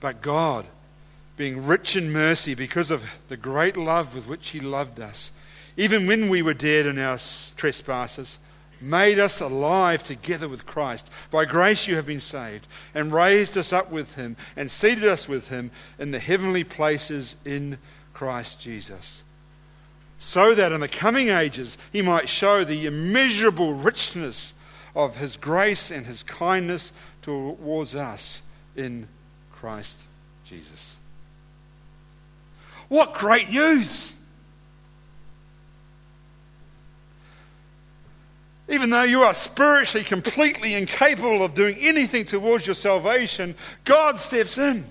But 0.00 0.22
God, 0.22 0.64
being 1.40 1.66
rich 1.66 1.96
in 1.96 2.12
mercy 2.12 2.54
because 2.54 2.90
of 2.90 3.02
the 3.28 3.36
great 3.36 3.74
love 3.74 4.14
with 4.14 4.28
which 4.28 4.50
He 4.50 4.60
loved 4.60 5.00
us, 5.00 5.30
even 5.74 6.06
when 6.06 6.28
we 6.28 6.42
were 6.42 6.52
dead 6.52 6.84
in 6.84 6.98
our 6.98 7.18
trespasses, 7.56 8.38
made 8.78 9.18
us 9.18 9.40
alive 9.40 10.02
together 10.02 10.46
with 10.46 10.66
Christ. 10.66 11.10
By 11.30 11.46
grace 11.46 11.88
you 11.88 11.96
have 11.96 12.04
been 12.04 12.20
saved, 12.20 12.66
and 12.94 13.10
raised 13.10 13.56
us 13.56 13.72
up 13.72 13.90
with 13.90 14.16
Him, 14.16 14.36
and 14.54 14.70
seated 14.70 15.06
us 15.06 15.26
with 15.26 15.48
Him 15.48 15.70
in 15.98 16.10
the 16.10 16.18
heavenly 16.18 16.62
places 16.62 17.36
in 17.46 17.78
Christ 18.12 18.60
Jesus. 18.60 19.22
So 20.18 20.54
that 20.54 20.72
in 20.72 20.82
the 20.82 20.88
coming 20.88 21.30
ages 21.30 21.78
He 21.90 22.02
might 22.02 22.28
show 22.28 22.64
the 22.64 22.84
immeasurable 22.84 23.72
richness 23.72 24.52
of 24.94 25.16
His 25.16 25.36
grace 25.36 25.90
and 25.90 26.04
His 26.04 26.22
kindness 26.22 26.92
towards 27.22 27.96
us 27.96 28.42
in 28.76 29.08
Christ 29.52 30.02
Jesus. 30.44 30.98
What 32.90 33.14
great 33.14 33.48
news! 33.50 34.12
Even 38.68 38.90
though 38.90 39.04
you 39.04 39.22
are 39.22 39.32
spiritually 39.32 40.04
completely 40.04 40.74
incapable 40.74 41.44
of 41.44 41.54
doing 41.54 41.76
anything 41.78 42.24
towards 42.24 42.66
your 42.66 42.74
salvation, 42.74 43.54
God 43.84 44.18
steps 44.18 44.58
in. 44.58 44.84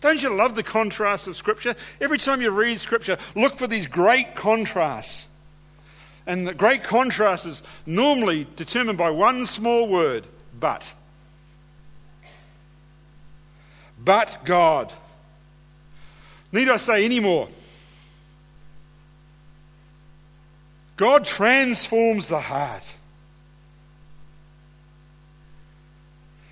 Don't 0.00 0.22
you 0.22 0.34
love 0.34 0.54
the 0.54 0.62
contrast 0.62 1.26
of 1.26 1.36
Scripture? 1.36 1.76
Every 2.00 2.16
time 2.16 2.40
you 2.40 2.50
read 2.50 2.80
Scripture, 2.80 3.18
look 3.34 3.58
for 3.58 3.66
these 3.66 3.86
great 3.86 4.34
contrasts. 4.34 5.28
And 6.26 6.46
the 6.46 6.54
great 6.54 6.84
contrast 6.84 7.44
is 7.44 7.62
normally 7.84 8.46
determined 8.56 8.96
by 8.96 9.10
one 9.10 9.44
small 9.44 9.88
word 9.88 10.26
but. 10.58 10.90
But 14.02 14.38
God. 14.46 14.90
Need 16.52 16.68
I 16.68 16.76
say 16.76 17.04
any 17.04 17.20
more? 17.20 17.48
God 20.96 21.24
transforms 21.24 22.28
the 22.28 22.40
heart. 22.40 22.82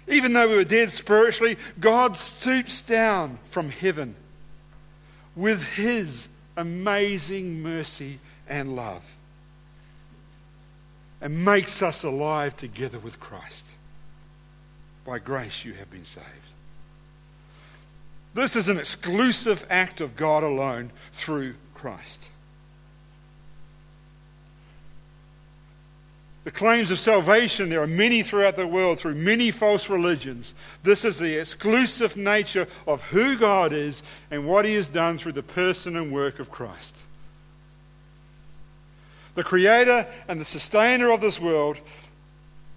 Even 0.07 0.33
though 0.33 0.49
we 0.49 0.57
were 0.57 0.65
dead 0.65 0.91
spiritually, 0.91 1.59
God 1.79 2.17
stoops 2.17 2.81
down 2.81 3.39
from 3.51 3.71
heaven 3.71 4.15
with 5.37 5.63
his 5.63 6.29
amazing 6.57 7.63
mercy 7.63 8.19
and 8.49 8.75
love 8.75 9.05
and 11.21 11.45
makes 11.45 11.83
us 11.83 12.05
alive 12.05 12.57
together 12.57 12.99
with 12.99 13.21
Christ. 13.21 13.67
By 15.05 15.19
grace 15.19 15.65
you 15.65 15.75
have 15.75 15.91
been 15.91 16.05
saved. 16.05 16.27
This 18.35 18.57
is 18.57 18.69
an 18.69 18.79
exclusive 18.79 19.67
act 19.69 20.01
of 20.01 20.17
God 20.17 20.43
alone 20.43 20.91
through 21.12 21.55
Christ. 21.75 22.31
The 26.49 26.53
claims 26.53 26.91
of 26.91 26.99
salvation, 26.99 27.69
there 27.69 27.83
are 27.83 27.87
many 27.87 28.23
throughout 28.23 28.57
the 28.57 28.67
world 28.67 28.99
through 28.99 29.17
many 29.17 29.51
false 29.51 29.91
religions. 29.91 30.55
This 30.83 31.05
is 31.05 31.19
the 31.19 31.37
exclusive 31.37 32.17
nature 32.17 32.67
of 32.87 33.03
who 33.03 33.37
God 33.37 33.75
is 33.75 34.03
and 34.31 34.49
what 34.49 34.64
He 34.64 34.73
has 34.73 34.88
done 34.88 35.19
through 35.19 35.33
the 35.33 35.43
person 35.43 35.95
and 35.95 36.11
work 36.11 36.38
of 36.38 36.51
Christ. 36.51 36.97
The 39.35 39.45
Creator 39.45 40.07
and 40.27 40.41
the 40.41 40.47
Sustainer 40.47 41.11
of 41.12 41.21
this 41.21 41.38
world, 41.38 41.77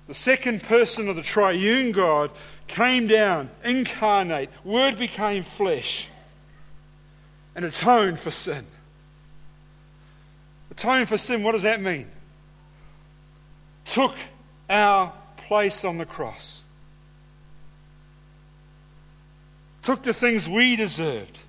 the 0.08 0.14
second 0.14 0.64
person 0.64 1.08
of 1.10 1.16
the 1.16 1.22
triune 1.22 1.92
God, 1.92 2.32
came 2.68 3.08
down, 3.08 3.50
incarnate, 3.64 4.50
Word 4.64 4.98
became 4.98 5.44
flesh, 5.44 6.08
and 7.56 7.66
atoned 7.66 8.20
for 8.20 8.32
sin. 8.32 8.66
Atone 10.72 11.06
for 11.06 11.18
sin, 11.18 11.44
what 11.44 11.52
does 11.52 11.64
that 11.64 11.82
mean? 11.82 12.08
took 13.86 14.16
our 14.70 15.12
place 15.36 15.84
on 15.84 15.98
the 15.98 16.06
cross, 16.06 16.62
took 19.84 20.02
the 20.04 20.14
things 20.14 20.48
we 20.48 20.76
deserved 20.76 21.40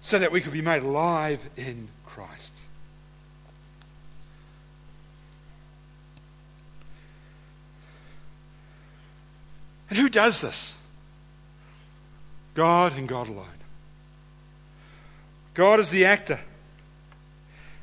so 0.00 0.18
that 0.18 0.32
we 0.32 0.40
could 0.40 0.52
be 0.52 0.62
made 0.62 0.82
alive 0.82 1.40
in 1.56 1.88
Christ. 2.06 2.54
And 9.90 9.98
who 9.98 10.08
does 10.08 10.40
this? 10.40 10.76
God 12.54 12.96
and 12.96 13.08
God 13.08 13.28
alone. 13.28 13.46
God 15.54 15.80
is 15.80 15.90
the 15.90 16.04
actor 16.04 16.40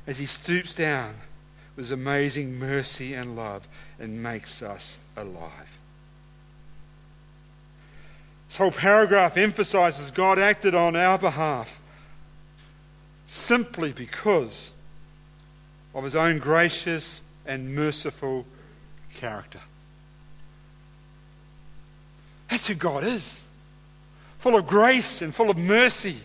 as 0.08 0.17
he 0.17 0.26
stoops 0.26 0.74
down 0.74 1.15
with 1.76 1.86
his 1.86 1.91
amazing 1.91 2.58
mercy 2.58 3.13
and 3.13 3.36
love 3.36 3.67
and 4.00 4.24
makes 4.24 4.62
us 4.62 4.98
alive. 5.15 5.78
This 8.48 8.58
whole 8.58 8.72
paragraph 8.72 9.36
emphasizes 9.36 10.10
God 10.10 10.39
acted 10.39 10.74
on 10.74 10.96
our 10.96 11.17
behalf 11.17 11.82
simply 13.28 13.91
because 13.91 14.72
of 15.93 16.06
his 16.06 16.15
own 16.15 16.38
gracious 16.38 17.22
and 17.46 17.76
merciful 17.76 18.46
character. 19.15 19.60
That's 22.49 22.67
who 22.67 22.75
God 22.75 23.03
is 23.03 23.39
full 24.39 24.55
of 24.55 24.67
grace 24.67 25.21
and 25.21 25.33
full 25.33 25.49
of 25.49 25.57
mercy 25.57 26.17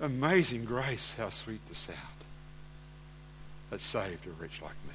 Amazing 0.00 0.64
grace, 0.64 1.14
how 1.18 1.28
sweet 1.28 1.60
the 1.68 1.74
sound 1.74 1.98
that 3.68 3.82
saved 3.82 4.26
a 4.26 4.30
wretch 4.30 4.62
like 4.62 4.72
me. 4.88 4.94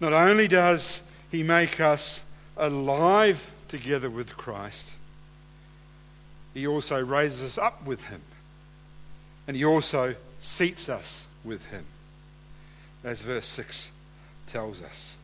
Not 0.00 0.14
only 0.14 0.48
does 0.48 1.02
he 1.30 1.42
make 1.42 1.80
us 1.80 2.22
alive 2.56 3.50
together 3.68 4.08
with 4.08 4.36
Christ, 4.36 4.92
he 6.54 6.66
also 6.66 7.04
raises 7.04 7.42
us 7.42 7.58
up 7.58 7.84
with 7.84 8.04
him. 8.04 8.22
And 9.46 9.56
he 9.56 9.64
also 9.66 10.14
seats 10.40 10.88
us 10.88 11.26
with 11.44 11.64
him, 11.66 11.84
as 13.04 13.20
verse 13.20 13.46
6 13.46 13.90
tells 14.46 14.82
us. 14.82 15.16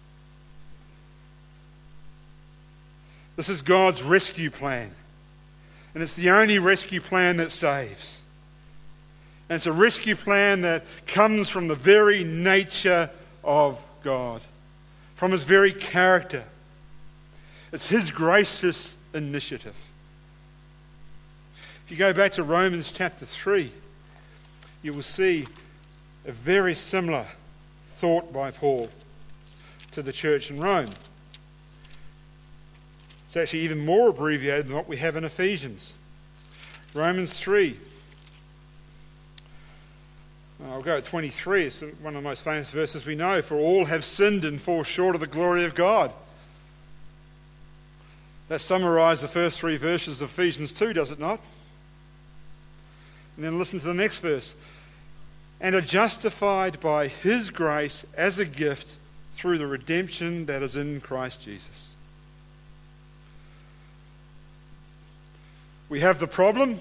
This 3.37 3.49
is 3.49 3.63
God's 3.63 4.03
rescue 4.03 4.51
plan. 4.51 4.95
And 5.95 6.03
it's 6.03 6.13
the 6.13 6.31
only 6.31 6.59
rescue 6.59 7.01
plan 7.01 7.39
that 7.39 7.51
saves. 7.51 8.21
And 9.49 9.57
it's 9.57 9.67
a 9.67 9.73
rescue 9.73 10.15
plan 10.15 10.61
that 10.61 10.85
comes 11.07 11.49
from 11.49 11.67
the 11.67 11.75
very 11.75 12.23
nature 12.23 13.11
of 13.43 13.83
God, 14.05 14.43
from 15.17 15.33
his 15.33 15.43
very 15.43 15.73
character. 15.73 16.45
It's 17.73 17.89
his 17.89 18.11
gracious 18.11 18.95
initiative. 19.15 19.75
If 21.85 21.91
you 21.91 21.97
go 21.97 22.13
back 22.13 22.33
to 22.33 22.45
Romans 22.45 22.93
chapter 22.93 23.27
3, 23.27 23.73
you 24.83 24.93
will 24.93 25.03
see 25.03 25.47
a 26.27 26.33
very 26.33 26.75
similar 26.75 27.27
thought 28.01 28.33
by 28.33 28.51
Paul 28.51 28.89
to 29.91 30.03
the 30.03 30.11
church 30.11 30.51
in 30.51 30.59
Rome. 30.59 30.89
It's 33.27 33.37
actually 33.37 33.61
even 33.61 33.85
more 33.85 34.09
abbreviated 34.09 34.69
than 34.69 34.75
what 34.75 34.89
we 34.89 34.97
have 34.97 35.17
in 35.17 35.25
Ephesians. 35.25 35.93
Romans 36.95 37.39
3. 37.39 37.77
Uh, 40.63 40.73
I'll 40.73 40.83
go 40.83 40.97
at 40.97 41.05
23. 41.05 41.67
It's 41.67 41.83
one 41.83 42.17
of 42.17 42.23
the 42.23 42.29
most 42.29 42.43
famous 42.43 42.71
verses 42.71 43.05
we 43.05 43.17
know. 43.17 43.43
For 43.43 43.57
all 43.57 43.85
have 43.85 44.07
sinned 44.07 44.47
and 44.47 44.59
fall 44.59 44.83
short 44.83 45.15
of 45.15 45.21
the 45.21 45.27
glory 45.27 45.67
of 45.67 45.75
God. 45.75 46.11
That 48.49 48.63
summarizes 48.63 49.21
the 49.21 49.29
first 49.29 49.61
three 49.61 49.77
verses 49.77 50.23
of 50.23 50.31
Ephesians 50.31 50.73
2, 50.73 50.95
does 50.95 51.11
it 51.11 51.19
not? 51.19 51.39
And 53.37 53.45
then 53.45 53.59
listen 53.59 53.79
to 53.79 53.87
the 53.87 53.93
next 53.93 54.21
verse. 54.21 54.55
And 55.61 55.75
are 55.75 55.81
justified 55.81 56.81
by 56.81 57.09
his 57.09 57.51
grace 57.51 58.07
as 58.17 58.39
a 58.39 58.45
gift 58.45 58.97
through 59.35 59.59
the 59.59 59.67
redemption 59.67 60.47
that 60.47 60.63
is 60.63 60.77
in 60.77 61.01
Christ 61.01 61.43
Jesus. 61.43 61.95
We 65.89 66.01
have 66.01 66.19
the 66.19 66.27
problem. 66.27 66.81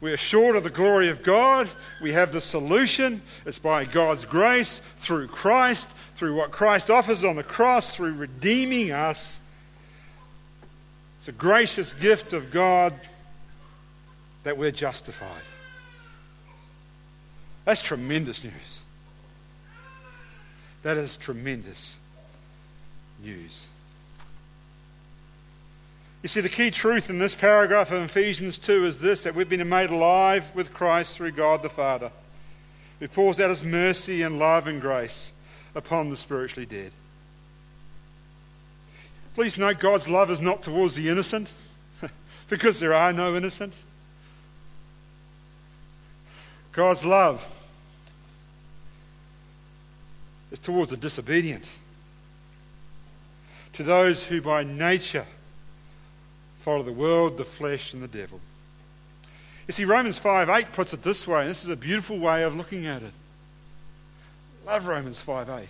We 0.00 0.12
are 0.12 0.16
short 0.16 0.56
of 0.56 0.64
the 0.64 0.70
glory 0.70 1.08
of 1.08 1.22
God. 1.22 1.68
We 2.00 2.12
have 2.12 2.32
the 2.32 2.40
solution. 2.40 3.22
It's 3.44 3.58
by 3.58 3.84
God's 3.84 4.24
grace, 4.24 4.80
through 5.00 5.28
Christ, 5.28 5.88
through 6.16 6.34
what 6.34 6.50
Christ 6.50 6.90
offers 6.90 7.24
on 7.24 7.36
the 7.36 7.42
cross, 7.42 7.94
through 7.94 8.14
redeeming 8.14 8.92
us. 8.92 9.40
It's 11.18 11.28
a 11.28 11.32
gracious 11.32 11.92
gift 11.92 12.32
of 12.32 12.50
God 12.50 12.94
that 14.44 14.56
we're 14.56 14.70
justified. 14.70 15.42
That's 17.70 17.80
tremendous 17.80 18.42
news. 18.42 18.80
That 20.82 20.96
is 20.96 21.16
tremendous 21.16 21.96
news. 23.22 23.68
You 26.22 26.28
see, 26.28 26.40
the 26.40 26.48
key 26.48 26.72
truth 26.72 27.10
in 27.10 27.20
this 27.20 27.36
paragraph 27.36 27.92
of 27.92 28.02
Ephesians 28.02 28.58
2 28.58 28.86
is 28.86 28.98
this 28.98 29.22
that 29.22 29.36
we've 29.36 29.48
been 29.48 29.68
made 29.68 29.90
alive 29.90 30.52
with 30.52 30.74
Christ 30.74 31.16
through 31.16 31.30
God 31.30 31.62
the 31.62 31.68
Father, 31.68 32.10
who 32.98 33.06
pours 33.06 33.38
out 33.38 33.50
his 33.50 33.62
mercy 33.62 34.22
and 34.22 34.40
love 34.40 34.66
and 34.66 34.80
grace 34.80 35.32
upon 35.72 36.10
the 36.10 36.16
spiritually 36.16 36.66
dead. 36.66 36.90
Please 39.36 39.56
note 39.56 39.78
God's 39.78 40.08
love 40.08 40.28
is 40.28 40.40
not 40.40 40.64
towards 40.64 40.96
the 40.96 41.08
innocent, 41.08 41.52
because 42.48 42.80
there 42.80 42.94
are 42.94 43.12
no 43.12 43.36
innocent. 43.36 43.74
God's 46.72 47.04
love 47.04 47.58
is 50.50 50.58
towards 50.58 50.90
the 50.90 50.96
disobedient, 50.96 51.68
to 53.72 53.82
those 53.82 54.24
who 54.24 54.40
by 54.40 54.64
nature 54.64 55.26
follow 56.60 56.82
the 56.82 56.92
world, 56.92 57.36
the 57.36 57.44
flesh, 57.44 57.94
and 57.94 58.02
the 58.02 58.08
devil. 58.08 58.40
You 59.66 59.72
see, 59.72 59.84
Romans 59.84 60.18
5 60.18 60.48
8 60.48 60.72
puts 60.72 60.92
it 60.92 61.02
this 61.02 61.26
way, 61.26 61.42
and 61.42 61.50
this 61.50 61.62
is 61.62 61.70
a 61.70 61.76
beautiful 61.76 62.18
way 62.18 62.42
of 62.42 62.56
looking 62.56 62.86
at 62.86 63.02
it. 63.02 63.12
Love 64.66 64.86
Romans 64.86 65.20
5 65.20 65.48
8. 65.48 65.68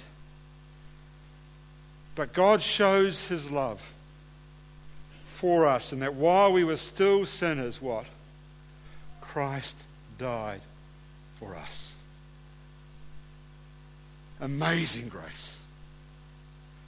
But 2.15 2.33
God 2.33 2.63
shows 2.63 3.29
his 3.29 3.51
love 3.51 3.81
for 5.27 5.67
us, 5.67 5.93
and 5.93 6.03
that 6.03 6.15
while 6.15 6.53
we 6.53 6.65
were 6.65 6.77
still 6.77 7.25
sinners, 7.27 7.81
what? 7.81 8.07
Christ 9.21 9.77
died 10.19 10.61
for 11.39 11.57
us. 11.57 11.90
Amazing 14.41 15.09
grace. 15.09 15.59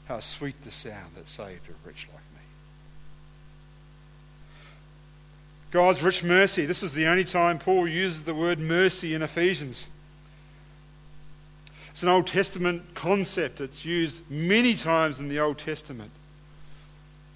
How 0.06 0.20
sweet 0.20 0.62
the 0.64 0.70
sound 0.70 1.14
that 1.16 1.28
saved 1.28 1.68
a 1.68 1.86
rich 1.86 2.08
me. 2.12 2.40
God's 5.70 6.02
rich 6.02 6.22
mercy. 6.22 6.66
This 6.66 6.82
is 6.82 6.92
the 6.92 7.06
only 7.06 7.24
time 7.24 7.58
Paul 7.58 7.88
uses 7.88 8.22
the 8.22 8.34
word 8.34 8.58
mercy 8.58 9.14
in 9.14 9.22
Ephesians. 9.22 9.86
It's 11.92 12.02
an 12.02 12.08
Old 12.08 12.26
Testament 12.26 12.82
concept. 12.94 13.60
It's 13.60 13.84
used 13.84 14.28
many 14.30 14.74
times 14.74 15.20
in 15.20 15.28
the 15.28 15.40
Old 15.40 15.58
Testament. 15.58 16.10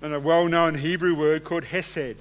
And 0.03 0.15
a 0.15 0.21
well 0.21 0.49
known 0.49 0.77
Hebrew 0.77 1.15
word 1.15 1.45
called 1.45 1.65
hesed, 1.65 2.17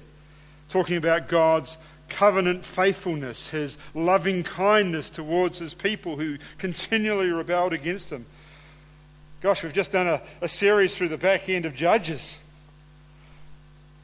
talking 0.68 0.96
about 0.96 1.28
God's 1.28 1.78
covenant 2.08 2.64
faithfulness, 2.64 3.48
his 3.48 3.78
loving 3.94 4.42
kindness 4.42 5.10
towards 5.10 5.58
his 5.58 5.74
people 5.74 6.16
who 6.16 6.38
continually 6.58 7.30
rebelled 7.30 7.72
against 7.72 8.10
him. 8.10 8.26
Gosh, 9.40 9.62
we've 9.62 9.72
just 9.72 9.92
done 9.92 10.06
a, 10.06 10.22
a 10.40 10.48
series 10.48 10.96
through 10.96 11.08
the 11.08 11.18
back 11.18 11.48
end 11.48 11.66
of 11.66 11.74
Judges. 11.74 12.38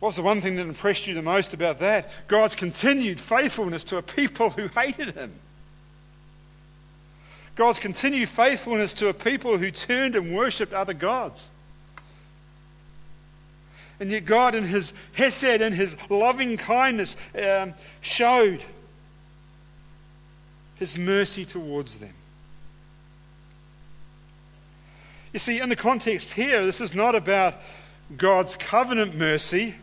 What's 0.00 0.16
the 0.16 0.22
one 0.22 0.40
thing 0.40 0.56
that 0.56 0.66
impressed 0.66 1.06
you 1.06 1.14
the 1.14 1.22
most 1.22 1.54
about 1.54 1.78
that? 1.78 2.10
God's 2.26 2.54
continued 2.54 3.20
faithfulness 3.20 3.84
to 3.84 3.98
a 3.98 4.02
people 4.02 4.50
who 4.50 4.68
hated 4.68 5.14
him. 5.14 5.32
God's 7.54 7.78
continued 7.78 8.28
faithfulness 8.28 8.92
to 8.94 9.08
a 9.08 9.14
people 9.14 9.58
who 9.58 9.70
turned 9.70 10.16
and 10.16 10.34
worshipped 10.34 10.72
other 10.72 10.94
gods. 10.94 11.48
And 14.02 14.10
yet, 14.10 14.24
God, 14.24 14.56
in 14.56 14.64
His 14.64 14.92
Hesed 15.12 15.44
and 15.44 15.72
His 15.72 15.94
loving 16.10 16.56
kindness, 16.56 17.14
um, 17.40 17.72
showed 18.00 18.60
His 20.74 20.98
mercy 20.98 21.44
towards 21.44 21.98
them. 21.98 22.12
You 25.32 25.38
see, 25.38 25.60
in 25.60 25.68
the 25.68 25.76
context 25.76 26.32
here, 26.32 26.66
this 26.66 26.80
is 26.80 26.96
not 26.96 27.14
about 27.14 27.54
God's 28.16 28.56
covenant 28.56 29.14
mercy 29.14 29.76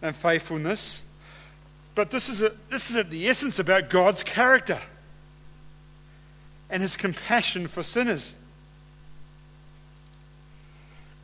and 0.00 0.14
faithfulness, 0.14 1.02
but 1.96 2.12
this 2.12 2.28
is, 2.28 2.40
a, 2.40 2.52
this 2.70 2.88
is 2.88 2.94
at 2.94 3.10
the 3.10 3.28
essence 3.28 3.58
about 3.58 3.90
God's 3.90 4.22
character 4.22 4.80
and 6.70 6.82
his 6.82 6.96
compassion 6.96 7.66
for 7.66 7.82
sinners. 7.82 8.36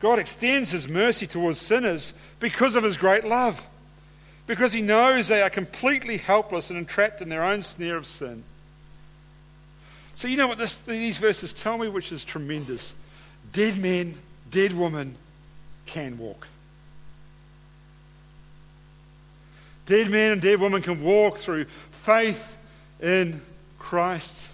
God 0.03 0.19
extends 0.19 0.69
his 0.69 0.85
mercy 0.85 1.25
towards 1.25 1.61
sinners 1.61 2.11
because 2.41 2.75
of 2.75 2.83
his 2.83 2.97
great 2.97 3.23
love, 3.23 3.65
because 4.47 4.73
he 4.73 4.81
knows 4.81 5.29
they 5.29 5.41
are 5.41 5.49
completely 5.49 6.17
helpless 6.17 6.69
and 6.69 6.77
entrapped 6.77 7.21
in 7.21 7.29
their 7.29 7.45
own 7.45 7.63
snare 7.63 7.95
of 7.95 8.05
sin. 8.05 8.43
So, 10.15 10.27
you 10.27 10.35
know 10.35 10.49
what 10.49 10.57
this, 10.57 10.75
these 10.79 11.19
verses 11.19 11.53
tell 11.53 11.77
me, 11.77 11.87
which 11.87 12.11
is 12.11 12.25
tremendous? 12.25 12.93
Dead 13.53 13.77
men, 13.77 14.17
dead 14.51 14.73
women 14.73 15.15
can 15.85 16.17
walk. 16.17 16.49
Dead 19.85 20.09
men 20.09 20.33
and 20.33 20.41
dead 20.41 20.59
women 20.59 20.81
can 20.81 21.01
walk 21.01 21.37
through 21.37 21.63
faith 21.91 22.57
in 23.01 23.41
Christ 23.79 24.49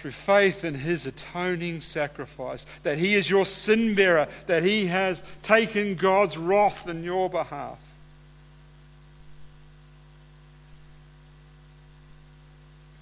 through 0.00 0.12
faith 0.12 0.64
in 0.64 0.74
his 0.74 1.06
atoning 1.06 1.82
sacrifice, 1.82 2.64
that 2.84 2.96
he 2.96 3.14
is 3.14 3.28
your 3.28 3.44
sin 3.44 3.94
bearer, 3.94 4.26
that 4.46 4.62
he 4.62 4.86
has 4.86 5.22
taken 5.42 5.94
God's 5.94 6.38
wrath 6.38 6.88
in 6.88 7.04
your 7.04 7.28
behalf. 7.28 7.78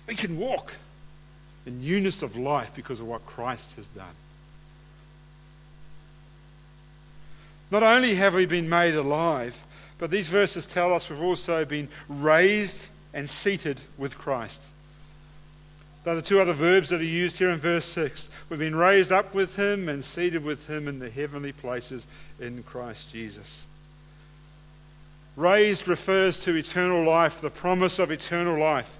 We 0.08 0.16
can 0.16 0.38
walk 0.38 0.72
in 1.66 1.82
newness 1.82 2.22
of 2.22 2.34
life 2.34 2.72
because 2.74 2.98
of 2.98 3.06
what 3.06 3.24
Christ 3.26 3.76
has 3.76 3.86
done. 3.88 4.06
Not 7.70 7.82
only 7.84 8.16
have 8.16 8.34
we 8.34 8.46
been 8.46 8.68
made 8.68 8.94
alive, 8.94 9.56
but 9.98 10.10
these 10.10 10.28
verses 10.28 10.66
tell 10.66 10.92
us 10.94 11.08
we've 11.08 11.20
also 11.20 11.64
been 11.64 11.88
raised 12.08 12.86
and 13.14 13.30
seated 13.30 13.80
with 13.98 14.18
Christ. 14.18 14.62
They're 16.08 16.14
the 16.14 16.22
two 16.22 16.40
other 16.40 16.54
verbs 16.54 16.88
that 16.88 17.02
are 17.02 17.04
used 17.04 17.36
here 17.36 17.50
in 17.50 17.58
verse 17.58 17.84
6. 17.84 18.30
We've 18.48 18.58
been 18.58 18.74
raised 18.74 19.12
up 19.12 19.34
with 19.34 19.56
him 19.56 19.90
and 19.90 20.02
seated 20.02 20.42
with 20.42 20.66
him 20.66 20.88
in 20.88 21.00
the 21.00 21.10
heavenly 21.10 21.52
places 21.52 22.06
in 22.40 22.62
Christ 22.62 23.12
Jesus. 23.12 23.66
Raised 25.36 25.86
refers 25.86 26.38
to 26.44 26.56
eternal 26.56 27.04
life, 27.04 27.42
the 27.42 27.50
promise 27.50 27.98
of 27.98 28.10
eternal 28.10 28.58
life. 28.58 28.90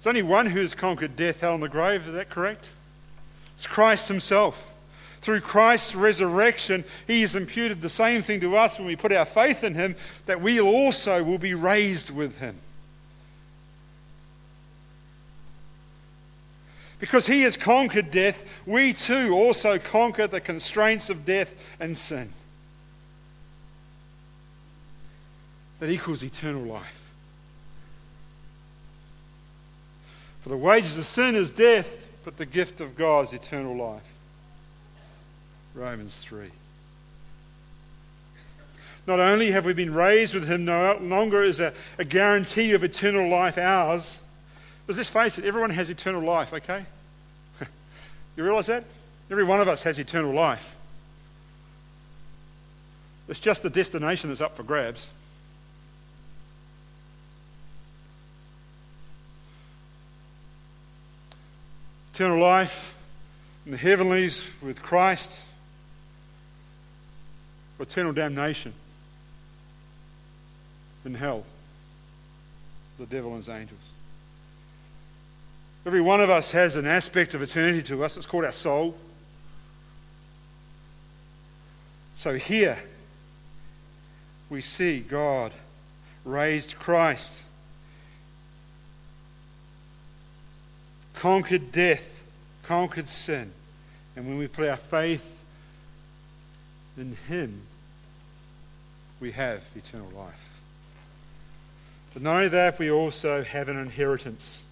There's 0.00 0.08
only 0.08 0.22
one 0.22 0.46
who 0.46 0.58
has 0.58 0.74
conquered 0.74 1.14
death, 1.14 1.38
hell, 1.38 1.54
and 1.54 1.62
the 1.62 1.68
grave. 1.68 2.08
Is 2.08 2.14
that 2.14 2.28
correct? 2.28 2.66
It's 3.54 3.68
Christ 3.68 4.08
himself. 4.08 4.72
Through 5.20 5.42
Christ's 5.42 5.94
resurrection, 5.94 6.82
he 7.06 7.20
has 7.20 7.36
imputed 7.36 7.80
the 7.80 7.88
same 7.88 8.22
thing 8.22 8.40
to 8.40 8.56
us 8.56 8.76
when 8.76 8.88
we 8.88 8.96
put 8.96 9.12
our 9.12 9.24
faith 9.24 9.62
in 9.62 9.76
him, 9.76 9.94
that 10.26 10.40
we 10.40 10.60
also 10.60 11.22
will 11.22 11.38
be 11.38 11.54
raised 11.54 12.10
with 12.10 12.38
him. 12.38 12.58
Because 17.04 17.26
he 17.26 17.42
has 17.42 17.54
conquered 17.54 18.10
death, 18.10 18.42
we 18.64 18.94
too 18.94 19.34
also 19.34 19.78
conquer 19.78 20.26
the 20.26 20.40
constraints 20.40 21.10
of 21.10 21.26
death 21.26 21.54
and 21.78 21.98
sin. 21.98 22.32
That 25.80 25.90
equals 25.90 26.22
eternal 26.22 26.62
life. 26.62 27.10
For 30.40 30.48
the 30.48 30.56
wages 30.56 30.96
of 30.96 31.04
sin 31.04 31.34
is 31.34 31.50
death, 31.50 31.86
but 32.24 32.38
the 32.38 32.46
gift 32.46 32.80
of 32.80 32.96
God 32.96 33.26
is 33.26 33.34
eternal 33.34 33.76
life. 33.76 34.10
Romans 35.74 36.16
3. 36.16 36.48
Not 39.06 39.20
only 39.20 39.50
have 39.50 39.66
we 39.66 39.74
been 39.74 39.92
raised 39.92 40.32
with 40.32 40.48
him, 40.48 40.64
no 40.64 40.96
longer 41.02 41.44
is 41.44 41.60
a, 41.60 41.74
a 41.98 42.04
guarantee 42.06 42.72
of 42.72 42.82
eternal 42.82 43.28
life 43.28 43.58
ours. 43.58 44.16
But 44.86 44.96
let's 44.96 45.10
face 45.10 45.36
it, 45.36 45.44
everyone 45.44 45.68
has 45.68 45.90
eternal 45.90 46.22
life, 46.22 46.54
okay? 46.54 46.86
You 48.36 48.44
realize 48.44 48.66
that? 48.66 48.84
Every 49.30 49.44
one 49.44 49.60
of 49.60 49.68
us 49.68 49.82
has 49.84 49.98
eternal 49.98 50.32
life. 50.32 50.74
It's 53.28 53.40
just 53.40 53.62
the 53.62 53.70
destination 53.70 54.30
that's 54.30 54.40
up 54.40 54.56
for 54.56 54.62
grabs. 54.62 55.08
Eternal 62.12 62.38
life 62.38 62.94
in 63.64 63.72
the 63.72 63.78
heavenlies 63.78 64.42
with 64.62 64.82
Christ, 64.82 65.40
or 67.78 67.84
eternal 67.84 68.12
damnation 68.12 68.74
in 71.04 71.14
hell, 71.14 71.44
the 72.98 73.06
devil 73.06 73.30
and 73.30 73.38
his 73.38 73.48
angels. 73.48 73.80
Every 75.86 76.00
one 76.00 76.20
of 76.20 76.30
us 76.30 76.50
has 76.52 76.76
an 76.76 76.86
aspect 76.86 77.34
of 77.34 77.42
eternity 77.42 77.82
to 77.84 78.04
us. 78.04 78.16
It's 78.16 78.24
called 78.24 78.44
our 78.44 78.52
soul. 78.52 78.94
So 82.16 82.34
here 82.34 82.78
we 84.48 84.62
see 84.62 85.00
God 85.00 85.52
raised 86.24 86.78
Christ, 86.78 87.32
conquered 91.14 91.70
death, 91.70 92.22
conquered 92.62 93.10
sin. 93.10 93.52
And 94.16 94.26
when 94.26 94.38
we 94.38 94.46
put 94.46 94.66
our 94.66 94.76
faith 94.78 95.24
in 96.96 97.16
Him, 97.28 97.60
we 99.20 99.32
have 99.32 99.62
eternal 99.76 100.10
life. 100.16 100.48
But 102.14 102.22
not 102.22 102.36
only 102.36 102.48
that, 102.48 102.78
we 102.78 102.90
also 102.90 103.42
have 103.42 103.68
an 103.68 103.76
inheritance 103.76 104.62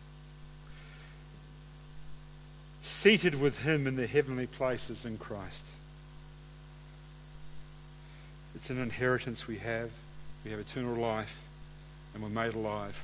seated 2.82 3.40
with 3.40 3.60
him 3.60 3.86
in 3.86 3.96
the 3.96 4.06
heavenly 4.06 4.46
places 4.46 5.04
in 5.04 5.18
Christ. 5.18 5.64
It's 8.54 8.70
an 8.70 8.80
inheritance 8.80 9.46
we 9.46 9.58
have. 9.58 9.90
We 10.44 10.50
have 10.50 10.60
eternal 10.60 10.94
life, 10.94 11.40
and 12.14 12.22
we're 12.22 12.28
made 12.28 12.54
alive. 12.54 13.00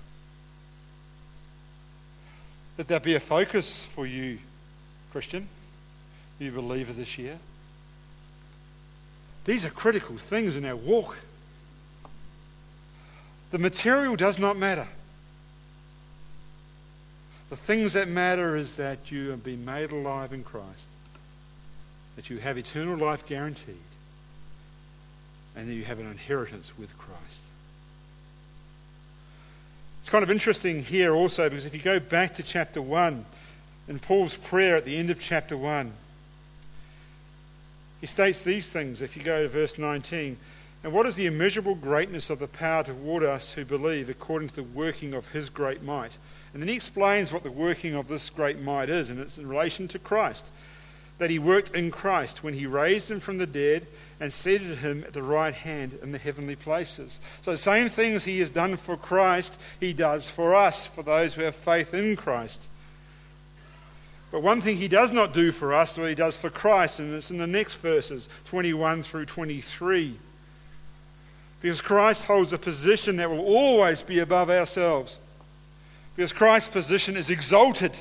Let 2.77 2.89
that 2.89 3.03
be 3.03 3.15
a 3.15 3.21
focus 3.21 3.85
for 3.85 4.07
you, 4.07 4.39
Christian, 5.13 5.49
you 6.39 6.53
believer 6.53 6.93
this 6.93 7.19
year. 7.19 7.39
These 9.45 9.65
are 9.65 9.71
critical 9.71 10.17
things 10.17 10.57
in 10.57 10.65
our 10.65 10.77
walk. 10.77 11.17
The 13.51 13.59
material 13.59 14.15
does 14.15 14.39
not 14.39 14.59
matter. 14.59 14.87
The 17.51 17.57
things 17.57 17.95
that 17.95 18.09
matter 18.09 18.57
is 18.57 18.75
that 18.75 19.11
you 19.11 19.31
have 19.31 19.43
been 19.43 19.65
made 19.65 19.91
alive 19.91 20.33
in 20.33 20.45
Christ, 20.45 20.89
that 22.17 22.29
you 22.29 22.39
have 22.39 22.59
eternal 22.59 22.97
life 22.97 23.27
guaranteed, 23.27 23.77
and 25.57 25.69
that 25.69 25.75
you 25.75 25.85
have 25.85 25.99
an 25.99 26.11
inheritance 26.11 26.73
with 26.79 26.97
Christ. 26.99 27.43
It's 30.01 30.11
kind 30.11 30.23
of 30.23 30.31
interesting 30.31 30.83
here 30.83 31.15
also 31.15 31.49
because 31.49 31.65
if 31.65 31.75
you 31.75 31.81
go 31.81 32.01
back 32.01 32.35
to 32.37 32.43
chapter 32.43 32.81
1, 32.81 33.25
in 33.89 33.99
Paul's 33.99 34.37
prayer 34.37 34.77
at 34.77 34.85
the 34.85 34.97
end 34.97 35.11
of 35.11 35.19
chapter 35.19 35.57
1, 35.57 35.93
he 38.01 38.07
states 38.07 38.43
these 38.43 38.71
things. 38.71 39.03
If 39.03 39.17
you 39.17 39.23
go 39.23 39.43
to 39.43 39.49
verse 39.49 39.79
19, 39.79 40.37
And 40.85 40.93
what 40.93 41.07
is 41.07 41.17
the 41.17 41.27
immeasurable 41.27 41.75
greatness 41.75 42.31
of 42.31 42.39
the 42.39 42.47
power 42.47 42.85
toward 42.85 43.25
us 43.25 43.53
who 43.53 43.65
believe 43.65 44.09
according 44.09 44.51
to 44.51 44.55
the 44.57 44.63
working 44.63 45.15
of 45.15 45.29
his 45.29 45.49
great 45.51 45.83
might? 45.83 46.13
And 46.59 46.65
then 46.65 46.71
he 46.71 46.75
explains 46.75 47.33
what 47.33 47.45
the 47.45 47.53
working 47.53 47.95
of 47.95 48.09
this 48.09 48.29
great 48.31 48.59
might 48.59 48.91
is, 48.91 49.11
and 49.11 49.21
it's 49.21 49.39
in 49.39 49.49
relation 49.49 49.87
to 49.87 49.99
Christ. 50.01 50.51
That 51.19 51.31
he 51.31 51.39
worked 51.39 51.73
in 51.73 51.93
Christ 51.93 52.43
when 52.43 52.55
he 52.55 52.67
raised 52.67 53.09
him 53.09 53.21
from 53.21 53.39
the 53.39 53.47
dead 53.47 53.87
and 54.19 54.35
seated 54.35 54.79
him 54.79 55.05
at 55.05 55.13
the 55.13 55.23
right 55.23 55.55
hand 55.55 55.97
in 56.03 56.11
the 56.11 56.19
heavenly 56.19 56.57
places. 56.57 57.21
So, 57.43 57.53
the 57.53 57.57
same 57.57 57.89
things 57.89 58.25
he 58.25 58.41
has 58.41 58.51
done 58.51 58.77
for 58.77 58.97
Christ, 58.97 59.57
he 59.79 59.93
does 59.93 60.29
for 60.29 60.53
us, 60.53 60.85
for 60.85 61.05
those 61.05 61.35
who 61.35 61.43
have 61.43 61.55
faith 61.55 61.95
in 61.95 62.17
Christ. 62.17 62.61
But 64.33 64.43
one 64.43 64.61
thing 64.61 64.79
he 64.79 64.89
does 64.89 65.13
not 65.13 65.33
do 65.33 65.53
for 65.53 65.73
us, 65.73 65.97
what 65.97 66.09
he 66.09 66.17
does 66.17 66.37
for 66.37 66.51
Christ, 66.51 66.99
and 66.99 67.15
it's 67.15 67.31
in 67.31 67.39
the 67.39 67.47
next 67.47 67.75
verses, 67.75 68.29
21 68.47 69.05
through 69.05 69.27
23. 69.27 70.17
Because 71.63 71.81
Christ 71.81 72.25
holds 72.25 72.53
a 72.53 72.59
position 72.59 73.15
that 73.19 73.31
will 73.31 73.47
always 73.47 74.03
be 74.03 74.19
above 74.19 74.51
ourselves. 74.51 75.21
Because 76.19 76.33
Christ's 76.33 76.71
position 76.71 77.17
is 77.17 77.31
exalted, 77.31 77.97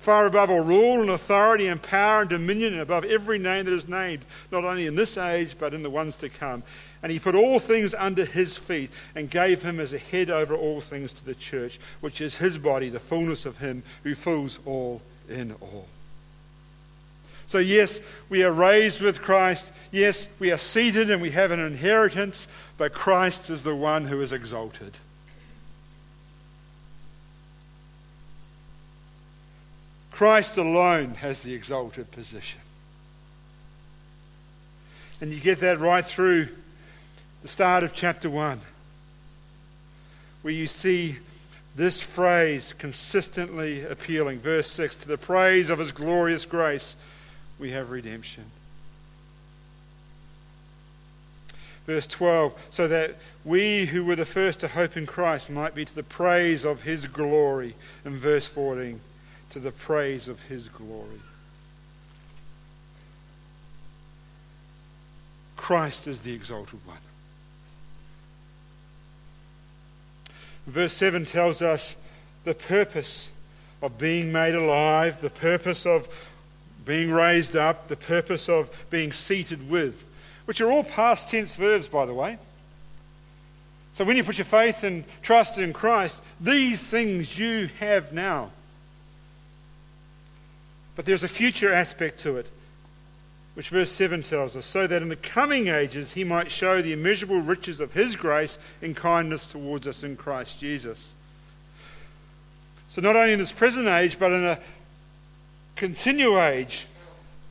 far 0.00 0.26
above 0.26 0.50
all 0.50 0.60
rule 0.60 1.00
and 1.00 1.08
authority 1.08 1.66
and 1.68 1.80
power 1.80 2.20
and 2.20 2.28
dominion, 2.28 2.74
and 2.74 2.82
above 2.82 3.06
every 3.06 3.38
name 3.38 3.64
that 3.64 3.72
is 3.72 3.88
named, 3.88 4.26
not 4.50 4.64
only 4.64 4.86
in 4.86 4.94
this 4.94 5.16
age, 5.16 5.56
but 5.58 5.72
in 5.72 5.82
the 5.82 5.88
ones 5.88 6.16
to 6.16 6.28
come. 6.28 6.62
And 7.02 7.10
he 7.10 7.18
put 7.18 7.34
all 7.34 7.58
things 7.58 7.94
under 7.94 8.26
his 8.26 8.58
feet 8.58 8.90
and 9.14 9.30
gave 9.30 9.62
him 9.62 9.80
as 9.80 9.94
a 9.94 9.98
head 9.98 10.28
over 10.28 10.54
all 10.54 10.82
things 10.82 11.14
to 11.14 11.24
the 11.24 11.34
church, 11.34 11.80
which 12.02 12.20
is 12.20 12.36
his 12.36 12.58
body, 12.58 12.90
the 12.90 13.00
fullness 13.00 13.46
of 13.46 13.56
him 13.56 13.82
who 14.02 14.14
fills 14.14 14.58
all 14.66 15.00
in 15.30 15.54
all. 15.62 15.86
So, 17.46 17.56
yes, 17.56 18.00
we 18.28 18.44
are 18.44 18.52
raised 18.52 19.00
with 19.00 19.22
Christ. 19.22 19.72
Yes, 19.92 20.28
we 20.38 20.52
are 20.52 20.58
seated 20.58 21.10
and 21.10 21.22
we 21.22 21.30
have 21.30 21.52
an 21.52 21.60
inheritance, 21.60 22.48
but 22.76 22.92
Christ 22.92 23.48
is 23.48 23.62
the 23.62 23.74
one 23.74 24.04
who 24.04 24.20
is 24.20 24.34
exalted. 24.34 24.92
Christ 30.22 30.56
alone 30.56 31.14
has 31.14 31.42
the 31.42 31.52
exalted 31.52 32.12
position. 32.12 32.60
And 35.20 35.32
you 35.32 35.40
get 35.40 35.58
that 35.58 35.80
right 35.80 36.06
through 36.06 36.46
the 37.42 37.48
start 37.48 37.82
of 37.82 37.92
chapter 37.92 38.30
1, 38.30 38.60
where 40.42 40.54
you 40.54 40.68
see 40.68 41.16
this 41.74 42.00
phrase 42.00 42.72
consistently 42.72 43.84
appealing. 43.84 44.38
Verse 44.38 44.70
6 44.70 44.94
To 44.98 45.08
the 45.08 45.18
praise 45.18 45.70
of 45.70 45.80
his 45.80 45.90
glorious 45.90 46.44
grace, 46.44 46.94
we 47.58 47.72
have 47.72 47.90
redemption. 47.90 48.44
Verse 51.84 52.06
12 52.06 52.54
So 52.70 52.86
that 52.86 53.16
we 53.44 53.86
who 53.86 54.04
were 54.04 54.14
the 54.14 54.24
first 54.24 54.60
to 54.60 54.68
hope 54.68 54.96
in 54.96 55.04
Christ 55.04 55.50
might 55.50 55.74
be 55.74 55.84
to 55.84 55.94
the 55.96 56.04
praise 56.04 56.64
of 56.64 56.82
his 56.82 57.08
glory. 57.08 57.74
And 58.04 58.14
verse 58.14 58.46
14 58.46 59.00
To 59.52 59.60
the 59.60 59.70
praise 59.70 60.28
of 60.28 60.40
his 60.44 60.68
glory. 60.68 61.20
Christ 65.56 66.06
is 66.06 66.22
the 66.22 66.32
exalted 66.32 66.80
one. 66.86 66.96
Verse 70.66 70.92
7 70.92 71.24
tells 71.24 71.60
us 71.60 71.96
the 72.44 72.54
purpose 72.54 73.30
of 73.82 73.98
being 73.98 74.32
made 74.32 74.54
alive, 74.54 75.20
the 75.20 75.30
purpose 75.30 75.86
of 75.86 76.08
being 76.84 77.10
raised 77.10 77.54
up, 77.54 77.88
the 77.88 77.96
purpose 77.96 78.48
of 78.48 78.70
being 78.90 79.12
seated 79.12 79.68
with, 79.68 80.04
which 80.46 80.60
are 80.60 80.70
all 80.70 80.84
past 80.84 81.28
tense 81.28 81.56
verbs, 81.56 81.88
by 81.88 82.06
the 82.06 82.14
way. 82.14 82.38
So 83.94 84.04
when 84.04 84.16
you 84.16 84.24
put 84.24 84.38
your 84.38 84.46
faith 84.46 84.82
and 84.82 85.04
trust 85.20 85.58
in 85.58 85.72
Christ, 85.72 86.22
these 86.40 86.82
things 86.82 87.38
you 87.38 87.68
have 87.78 88.12
now. 88.12 88.50
But 90.94 91.06
there's 91.06 91.22
a 91.22 91.28
future 91.28 91.72
aspect 91.72 92.18
to 92.20 92.36
it 92.36 92.46
which 93.54 93.68
verse 93.68 93.92
7 93.92 94.22
tells 94.22 94.56
us, 94.56 94.64
so 94.64 94.86
that 94.86 95.02
in 95.02 95.08
the 95.08 95.16
coming 95.16 95.68
ages 95.68 96.12
he 96.12 96.24
might 96.24 96.50
show 96.50 96.80
the 96.80 96.92
immeasurable 96.92 97.40
riches 97.40 97.80
of 97.80 97.92
his 97.92 98.16
grace 98.16 98.58
and 98.80 98.96
kindness 98.96 99.46
towards 99.46 99.86
us 99.86 100.02
in 100.02 100.16
Christ 100.16 100.58
Jesus. 100.58 101.12
So, 102.88 103.02
not 103.02 103.16
only 103.16 103.32
in 103.32 103.38
this 103.38 103.52
present 103.52 103.86
age, 103.88 104.18
but 104.18 104.32
in 104.32 104.44
a 104.44 104.58
continual 105.76 106.40
age, 106.42 106.86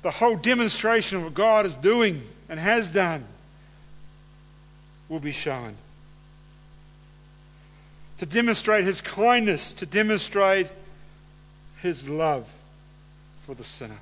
the 0.02 0.12
whole 0.12 0.36
demonstration 0.36 1.18
of 1.18 1.24
what 1.24 1.34
God 1.36 1.66
is 1.66 1.76
doing 1.76 2.24
and 2.50 2.60
has 2.60 2.90
done 2.90 3.24
will 5.08 5.20
be 5.20 5.32
shown. 5.32 5.76
To 8.20 8.26
demonstrate 8.26 8.86
his 8.86 9.02
kindness, 9.02 9.74
to 9.74 9.86
demonstrate 9.86 10.68
his 11.82 12.08
love 12.08 12.48
for 13.46 13.56
the 13.56 13.64
sinner 13.64 14.00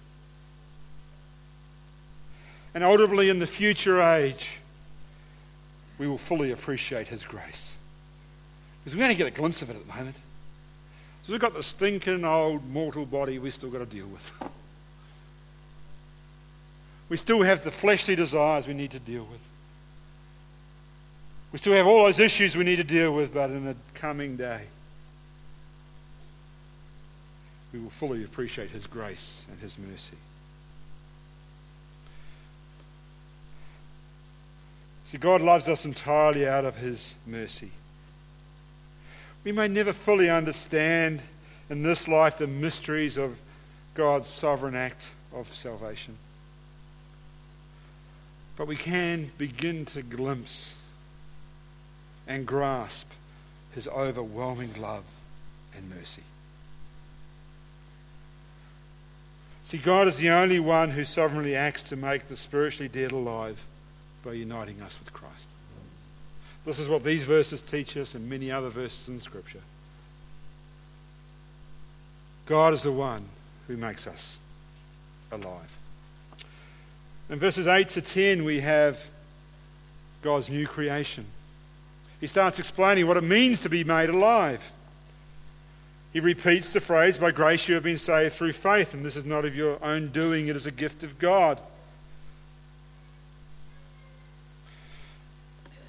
and 2.74 2.84
ultimately 2.84 3.30
in 3.30 3.40
the 3.40 3.48
future 3.48 4.02
age, 4.02 4.60
we 5.98 6.08
will 6.08 6.18
fully 6.18 6.52
appreciate 6.52 7.08
His 7.08 7.24
grace. 7.24 7.76
Because 8.84 8.96
we 8.96 9.04
only 9.04 9.16
get 9.16 9.28
a 9.28 9.32
glimpse 9.32 9.62
of 9.62 9.70
it 9.70 9.76
at 9.76 9.88
the 9.88 9.94
moment. 9.94 10.16
So 11.24 11.34
we've 11.34 11.42
got 11.42 11.54
the 11.54 11.64
stinking 11.64 12.24
old 12.24 12.68
mortal 12.70 13.06
body 13.06 13.40
we've 13.40 13.54
still 13.54 13.70
got 13.70 13.80
to 13.80 13.86
deal 13.86 14.08
with. 14.08 14.32
We 17.10 17.18
still 17.18 17.42
have 17.42 17.64
the 17.64 17.72
fleshly 17.72 18.16
desires 18.16 18.68
we 18.68 18.74
need 18.74 18.92
to 18.92 19.00
deal 19.00 19.24
with. 19.24 19.42
We 21.52 21.58
still 21.58 21.74
have 21.74 21.88
all 21.88 22.06
those 22.06 22.20
issues 22.20 22.56
we 22.56 22.64
need 22.64 22.76
to 22.76 22.84
deal 22.84 23.14
with, 23.14 23.34
but 23.34 23.50
in 23.50 23.66
the 23.66 23.76
coming 23.96 24.38
day, 24.38 24.62
we 27.74 27.80
will 27.80 27.90
fully 27.90 28.24
appreciate 28.24 28.72
His 28.72 28.86
grace 28.88 29.46
and 29.50 29.60
His 29.60 29.78
mercy. 29.78 30.18
See, 35.06 35.18
God 35.18 35.42
loves 35.42 35.68
us 35.68 35.86
entirely 35.86 36.48
out 36.48 36.66
of 36.66 36.78
His 36.78 37.16
mercy. 37.26 37.72
We 39.44 39.52
may 39.52 39.68
never 39.68 39.94
fully 39.94 40.30
understand 40.30 41.22
in 41.70 41.84
this 41.84 42.08
life 42.08 42.38
the 42.38 42.48
mysteries 42.48 43.18
of 43.18 43.38
God's 43.96 44.28
sovereign 44.28 44.76
act 44.76 45.04
of 45.34 45.54
salvation. 45.54 46.18
But 48.56 48.68
we 48.68 48.76
can 48.76 49.32
begin 49.38 49.86
to 49.86 50.02
glimpse 50.02 50.76
and 52.28 52.46
grasp 52.46 53.10
His 53.74 53.88
overwhelming 53.88 54.80
love 54.80 55.06
and 55.76 55.90
mercy. 55.90 56.24
See, 59.70 59.78
God 59.78 60.08
is 60.08 60.18
the 60.18 60.32
only 60.32 60.60
one 60.60 60.90
who 60.90 61.06
sovereignly 61.06 61.56
acts 61.56 61.84
to 61.84 61.96
make 61.96 62.28
the 62.28 62.36
spiritually 62.36 62.88
dead 62.88 63.12
alive 63.12 63.64
by 64.26 64.34
uniting 64.34 64.82
us 64.82 64.98
with 64.98 65.14
Christ. 65.14 65.48
This 66.66 66.80
is 66.80 66.90
what 66.90 67.04
these 67.04 67.24
verses 67.24 67.62
teach 67.62 67.96
us 67.96 68.16
and 68.16 68.28
many 68.28 68.52
other 68.52 68.70
verses 68.70 69.10
in 69.10 69.20
Scripture. 69.20 69.62
God 72.48 72.74
is 72.74 72.82
the 72.82 72.92
one 72.92 73.24
who 73.68 73.78
makes 73.78 74.08
us 74.08 74.40
alive. 75.32 75.70
In 77.30 77.38
verses 77.38 77.68
8 77.68 77.90
to 77.90 78.02
10, 78.02 78.44
we 78.44 78.62
have 78.62 79.00
God's 80.24 80.50
new 80.50 80.66
creation. 80.66 81.26
He 82.20 82.26
starts 82.26 82.58
explaining 82.58 83.06
what 83.06 83.18
it 83.18 83.24
means 83.24 83.62
to 83.62 83.70
be 83.70 83.84
made 83.84 84.10
alive. 84.10 84.64
He 86.12 86.20
repeats 86.20 86.74
the 86.74 86.82
phrase, 86.82 87.18
By 87.18 87.32
grace 87.32 87.68
you 87.68 87.76
have 87.76 87.84
been 87.84 87.98
saved 87.98 88.36
through 88.36 88.54
faith, 88.54 88.94
and 88.94 89.06
this 89.06 89.16
is 89.16 89.26
not 89.26 89.46
of 89.46 89.56
your 89.56 89.84
own 89.84 90.10
doing, 90.10 90.48
it 90.48 90.56
is 90.56 90.66
a 90.66 90.72
gift 90.72 91.04
of 91.04 91.20
God. 91.20 91.60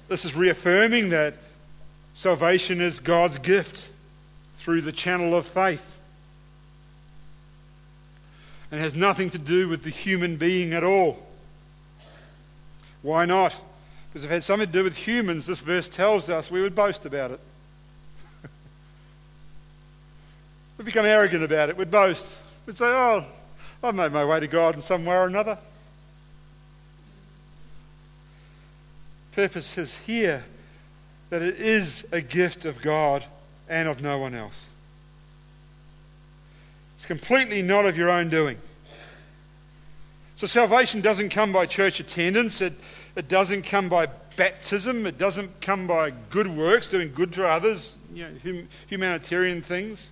This 0.07 0.25
is 0.25 0.35
reaffirming 0.35 1.09
that 1.09 1.35
salvation 2.15 2.81
is 2.81 2.99
God's 2.99 3.37
gift 3.37 3.87
through 4.57 4.81
the 4.81 4.91
channel 4.91 5.35
of 5.35 5.47
faith. 5.47 5.85
And 8.69 8.79
has 8.79 8.93
nothing 8.93 9.29
to 9.31 9.37
do 9.37 9.67
with 9.67 9.83
the 9.83 9.89
human 9.89 10.37
being 10.37 10.73
at 10.73 10.83
all. 10.83 11.25
Why 13.01 13.25
not? 13.25 13.55
Because 14.09 14.25
if 14.25 14.31
it 14.31 14.33
had 14.33 14.43
something 14.43 14.67
to 14.67 14.73
do 14.73 14.83
with 14.83 14.95
humans, 14.95 15.45
this 15.45 15.61
verse 15.61 15.89
tells 15.89 16.29
us 16.29 16.51
we 16.51 16.61
would 16.61 16.75
boast 16.75 17.05
about 17.05 17.31
it. 17.31 17.39
We'd 20.81 20.85
become 20.85 21.05
arrogant 21.05 21.43
about 21.43 21.69
it. 21.69 21.77
We'd 21.77 21.91
boast. 21.91 22.35
We'd 22.65 22.75
say, 22.75 22.87
oh, 22.87 23.23
I've 23.83 23.93
made 23.93 24.11
my 24.11 24.25
way 24.25 24.39
to 24.39 24.47
God 24.47 24.73
in 24.73 24.81
some 24.81 25.05
way 25.05 25.15
or 25.15 25.27
another. 25.27 25.59
purpose 29.31 29.77
is 29.77 29.95
here 29.95 30.43
that 31.29 31.43
it 31.43 31.59
is 31.59 32.07
a 32.11 32.19
gift 32.19 32.65
of 32.65 32.81
God 32.81 33.23
and 33.69 33.87
of 33.87 34.01
no 34.01 34.17
one 34.17 34.33
else. 34.33 34.65
It's 36.97 37.05
completely 37.05 37.61
not 37.61 37.85
of 37.85 37.95
your 37.95 38.09
own 38.09 38.31
doing. 38.31 38.57
So 40.35 40.47
salvation 40.47 41.01
doesn't 41.01 41.29
come 41.29 41.53
by 41.53 41.67
church 41.67 41.99
attendance, 41.99 42.59
it, 42.59 42.73
it 43.15 43.27
doesn't 43.27 43.67
come 43.67 43.87
by 43.87 44.07
baptism, 44.35 45.05
it 45.05 45.19
doesn't 45.19 45.61
come 45.61 45.85
by 45.85 46.09
good 46.31 46.47
works, 46.47 46.89
doing 46.89 47.13
good 47.13 47.33
to 47.33 47.47
others, 47.47 47.97
you 48.11 48.23
know, 48.23 48.31
hum, 48.43 48.67
humanitarian 48.87 49.61
things. 49.61 50.09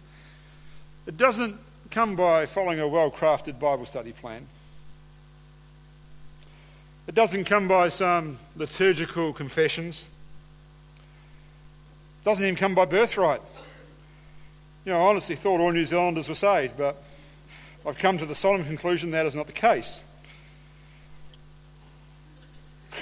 It 1.09 1.17
doesn't 1.17 1.57
come 1.89 2.15
by 2.15 2.45
following 2.45 2.79
a 2.79 2.87
well 2.87 3.09
crafted 3.09 3.59
Bible 3.59 3.87
study 3.87 4.11
plan. 4.11 4.45
It 7.07 7.15
doesn't 7.15 7.45
come 7.45 7.67
by 7.67 7.89
some 7.89 8.37
liturgical 8.55 9.33
confessions. 9.33 10.07
It 12.21 12.25
doesn't 12.25 12.45
even 12.45 12.55
come 12.55 12.75
by 12.75 12.85
birthright. 12.85 13.41
You 14.85 14.91
know, 14.91 14.99
I 14.99 15.09
honestly 15.09 15.35
thought 15.35 15.59
all 15.59 15.71
New 15.71 15.87
Zealanders 15.87 16.29
were 16.29 16.35
saved, 16.35 16.77
but 16.77 17.01
I've 17.87 17.97
come 17.97 18.19
to 18.19 18.27
the 18.27 18.35
solemn 18.35 18.63
conclusion 18.63 19.09
that 19.09 19.25
is 19.25 19.33
not 19.33 19.47
the 19.47 19.53
case. 19.53 20.03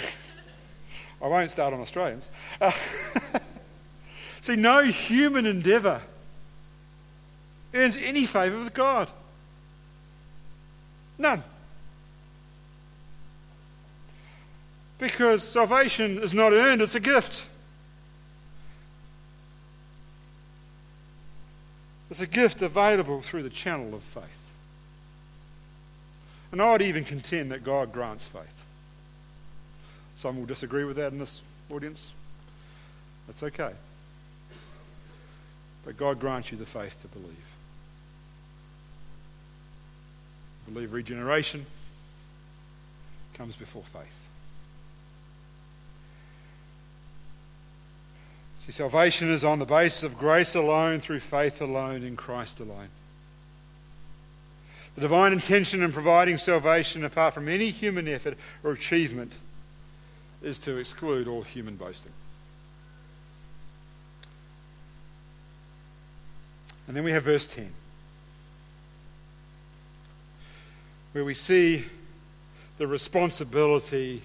I 1.22 1.28
won't 1.28 1.52
start 1.52 1.74
on 1.74 1.82
Australians. 1.82 2.30
Uh, 2.62 2.72
see, 4.44 4.56
no 4.56 4.86
human 4.86 5.46
endeavour 5.46 6.02
earns 7.78 7.98
any 7.98 8.26
favour 8.26 8.60
with 8.60 8.74
God. 8.74 9.10
None. 11.18 11.44
Because 15.00 15.44
salvation 15.44 16.22
is 16.22 16.34
not 16.34 16.54
earned, 16.54 16.82
it's 16.82 16.96
a 16.96 17.00
gift. 17.00 17.46
It's 22.10 22.20
a 22.20 22.28
gift 22.28 22.62
available 22.62 23.22
through 23.22 23.44
the 23.44 23.50
channel 23.50 23.94
of 23.94 24.02
faith. 24.02 24.24
And 26.52 26.62
I 26.62 26.72
would 26.72 26.82
even 26.82 27.04
contend 27.04 27.52
that 27.52 27.64
God 27.64 27.92
grants 27.92 28.26
faith. 28.26 28.44
Some 30.16 30.38
will 30.38 30.46
disagree 30.46 30.86
with 30.86 30.96
that 30.96 31.12
in 31.12 31.20
this 31.20 31.42
audience. 31.70 32.12
That's 33.28 33.44
okay. 33.44 33.72
But 35.86 35.98
God 35.98 36.20
grants 36.20 36.52
you 36.52 36.58
the 36.58 36.66
faith 36.66 37.00
to 37.02 37.08
believe. 37.10 37.36
Believe 40.72 40.92
regeneration 40.92 41.66
comes 43.36 43.56
before 43.56 43.84
faith. 43.84 44.04
See, 48.60 48.72
salvation 48.74 49.32
is 49.32 49.46
on 49.46 49.60
the 49.60 49.66
basis 49.66 50.04
of 50.04 50.20
grace 50.20 50.56
alone, 50.56 51.00
through 51.00 51.22
faith 51.22 51.62
alone, 51.62 52.04
in 52.04 52.18
Christ 52.18 52.60
alone. 52.60 52.90
The 54.96 55.02
divine 55.02 55.32
intention 55.32 55.84
in 55.84 55.94
providing 55.94 56.38
salvation, 56.38 57.06
apart 57.06 57.34
from 57.34 57.48
any 57.48 57.70
human 57.70 58.08
effort 58.08 58.38
or 58.64 58.72
achievement, 58.72 59.32
is 60.42 60.60
to 60.60 60.78
exclude 60.78 61.28
all 61.28 61.44
human 61.44 61.76
boasting. 61.76 62.12
And 66.88 66.98
then 66.98 67.04
we 67.04 67.12
have 67.12 67.24
verse 67.24 67.48
10, 67.48 67.72
where 71.18 71.26
we 71.26 71.34
see 71.34 71.84
the 72.78 72.86
responsibility 72.86 74.22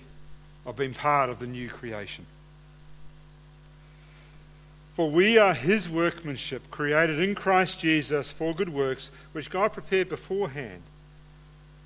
of 0.66 0.76
being 0.76 0.92
part 0.92 1.30
of 1.30 1.38
the 1.38 1.46
new 1.46 1.66
creation. 1.66 2.26
For 4.94 5.10
we 5.10 5.38
are 5.38 5.54
his 5.54 5.88
workmanship, 5.88 6.70
created 6.70 7.18
in 7.18 7.34
Christ 7.34 7.80
Jesus 7.80 8.30
for 8.30 8.54
good 8.54 8.68
works, 8.68 9.10
which 9.32 9.48
God 9.48 9.72
prepared 9.72 10.10
beforehand 10.10 10.82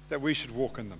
that 0.08 0.20
we 0.20 0.34
should 0.34 0.50
walk 0.50 0.76
in 0.76 0.88
them. 0.88 0.98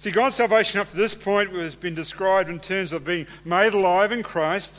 See, 0.00 0.10
God's 0.10 0.34
salvation 0.34 0.80
up 0.80 0.90
to 0.90 0.96
this 0.96 1.14
point 1.14 1.52
has 1.52 1.76
been 1.76 1.94
described 1.94 2.50
in 2.50 2.58
terms 2.58 2.92
of 2.92 3.04
being 3.04 3.28
made 3.44 3.72
alive 3.72 4.10
in 4.10 4.24
Christ, 4.24 4.74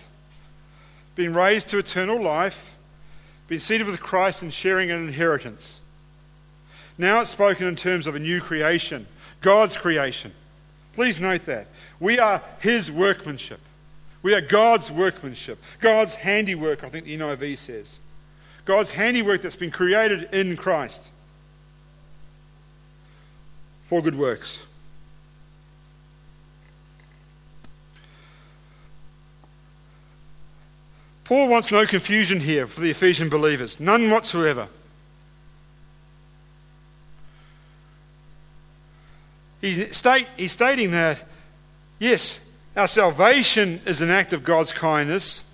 being 1.15 1.33
raised 1.33 1.69
to 1.69 1.77
eternal 1.77 2.21
life, 2.21 2.72
being 3.47 3.59
seated 3.59 3.87
with 3.87 3.99
Christ 3.99 4.41
and 4.41 4.53
sharing 4.53 4.91
an 4.91 5.07
inheritance. 5.07 5.79
Now 6.97 7.21
it's 7.21 7.31
spoken 7.31 7.67
in 7.67 7.75
terms 7.75 8.07
of 8.07 8.15
a 8.15 8.19
new 8.19 8.39
creation, 8.39 9.07
God's 9.41 9.77
creation. 9.77 10.31
Please 10.95 11.19
note 11.19 11.45
that. 11.45 11.67
We 11.99 12.19
are 12.19 12.41
His 12.59 12.91
workmanship. 12.91 13.59
We 14.21 14.33
are 14.33 14.41
God's 14.41 14.89
workmanship, 14.89 15.61
God's 15.81 16.15
handiwork, 16.15 16.83
I 16.83 16.89
think 16.89 17.05
the 17.05 17.17
NIV 17.17 17.57
says. 17.57 17.99
God's 18.63 18.91
handiwork 18.91 19.41
that's 19.41 19.57
been 19.57 19.71
created 19.71 20.29
in 20.31 20.55
Christ 20.55 21.11
for 23.87 24.01
good 24.01 24.17
works. 24.17 24.65
Paul 31.23 31.47
wants 31.47 31.71
no 31.71 31.85
confusion 31.85 32.39
here 32.39 32.67
for 32.67 32.81
the 32.81 32.91
Ephesian 32.91 33.29
believers, 33.29 33.79
none 33.79 34.09
whatsoever. 34.09 34.67
He's, 39.61 39.95
state, 39.95 40.27
he's 40.35 40.51
stating 40.51 40.91
that, 40.91 41.23
yes, 41.97 42.41
our 42.75 42.87
salvation 42.87 43.79
is 43.85 44.01
an 44.01 44.09
act 44.09 44.33
of 44.33 44.43
God's 44.43 44.73
kindness, 44.73 45.49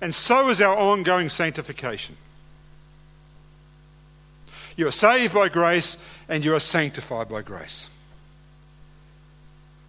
and 0.00 0.12
so 0.12 0.48
is 0.48 0.60
our 0.60 0.76
ongoing 0.76 1.28
sanctification. 1.28 2.16
You 4.76 4.88
are 4.88 4.92
saved 4.92 5.32
by 5.32 5.48
grace, 5.48 5.96
and 6.28 6.44
you 6.44 6.54
are 6.56 6.60
sanctified 6.60 7.28
by 7.28 7.42
grace. 7.42 7.88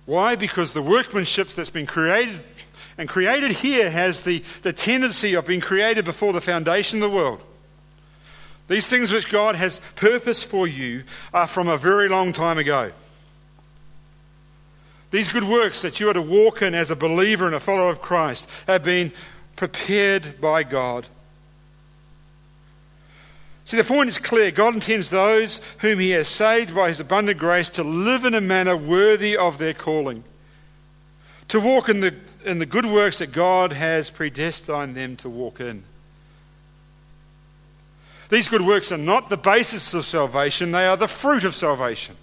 Why? 0.05 0.35
Because 0.35 0.73
the 0.73 0.83
workmanship 0.83 1.47
that's 1.49 1.71
been 1.71 1.87
created 1.87 2.39
and 2.97 3.09
created 3.09 3.51
here 3.51 3.89
has 3.89 4.21
the, 4.21 4.43
the 4.61 4.73
tendency 4.73 5.33
of 5.33 5.45
being 5.45 5.61
created 5.61 6.05
before 6.05 6.33
the 6.33 6.41
foundation 6.41 7.01
of 7.01 7.09
the 7.09 7.15
world. 7.15 7.41
These 8.67 8.87
things 8.87 9.11
which 9.11 9.29
God 9.29 9.55
has 9.55 9.81
purpose 9.95 10.43
for 10.43 10.67
you 10.67 11.03
are 11.33 11.47
from 11.47 11.67
a 11.67 11.77
very 11.77 12.09
long 12.09 12.33
time 12.33 12.57
ago. 12.57 12.91
These 15.11 15.29
good 15.29 15.43
works 15.43 15.81
that 15.83 15.99
you 15.99 16.09
are 16.09 16.13
to 16.13 16.21
walk 16.21 16.61
in 16.61 16.73
as 16.73 16.89
a 16.89 16.95
believer 16.95 17.45
and 17.45 17.55
a 17.55 17.59
follower 17.59 17.91
of 17.91 18.01
Christ 18.01 18.49
have 18.65 18.83
been 18.83 19.11
prepared 19.55 20.41
by 20.41 20.63
God. 20.63 21.05
See, 23.65 23.77
the 23.77 23.83
point 23.83 24.09
is 24.09 24.17
clear. 24.17 24.51
God 24.51 24.75
intends 24.75 25.09
those 25.09 25.59
whom 25.79 25.99
He 25.99 26.11
has 26.11 26.27
saved 26.27 26.75
by 26.75 26.89
His 26.89 26.99
abundant 26.99 27.37
grace 27.37 27.69
to 27.71 27.83
live 27.83 28.25
in 28.25 28.33
a 28.33 28.41
manner 28.41 28.75
worthy 28.75 29.37
of 29.37 29.57
their 29.57 29.73
calling 29.73 30.23
to 31.49 31.59
walk 31.59 31.89
in 31.89 31.99
the, 31.99 32.13
in 32.43 32.59
the 32.59 32.65
good 32.65 32.85
works 32.85 33.19
that 33.19 33.31
God 33.31 33.73
has 33.73 34.09
predestined 34.09 34.95
them 34.95 35.15
to 35.17 35.29
walk 35.29 35.59
in. 35.59 35.83
These 38.29 38.47
good 38.47 38.61
works 38.61 38.91
are 38.91 38.97
not 38.97 39.29
the 39.29 39.37
basis 39.37 39.93
of 39.93 40.05
salvation, 40.05 40.71
they 40.71 40.87
are 40.87 40.97
the 40.97 41.07
fruit 41.07 41.43
of 41.43 41.55
salvation. 41.55 42.15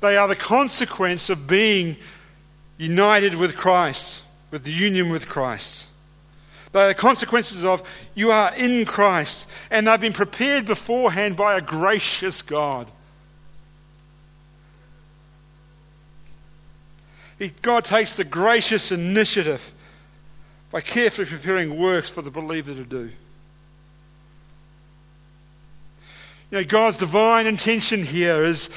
They 0.00 0.16
are 0.16 0.28
the 0.28 0.36
consequence 0.36 1.30
of 1.30 1.46
being 1.46 1.96
united 2.76 3.34
with 3.34 3.56
Christ, 3.56 4.22
with 4.50 4.64
the 4.64 4.72
union 4.72 5.10
with 5.10 5.28
Christ. 5.28 5.86
They 6.72 6.80
are 6.82 6.88
the 6.88 6.94
consequences 6.94 7.64
of 7.64 7.82
you 8.14 8.30
are 8.32 8.54
in 8.54 8.84
Christ, 8.84 9.48
and 9.70 9.86
they've 9.86 10.00
been 10.00 10.12
prepared 10.12 10.66
beforehand 10.66 11.36
by 11.36 11.56
a 11.56 11.60
gracious 11.60 12.42
God. 12.42 12.90
God 17.62 17.84
takes 17.84 18.14
the 18.14 18.24
gracious 18.24 18.92
initiative 18.92 19.72
by 20.70 20.80
carefully 20.80 21.26
preparing 21.26 21.78
works 21.78 22.10
for 22.10 22.22
the 22.22 22.30
believer 22.30 22.74
to 22.74 22.84
do. 22.84 23.10
You 26.50 26.60
know, 26.60 26.64
God's 26.64 26.96
divine 26.96 27.46
intention 27.46 28.04
here 28.04 28.44
is 28.44 28.70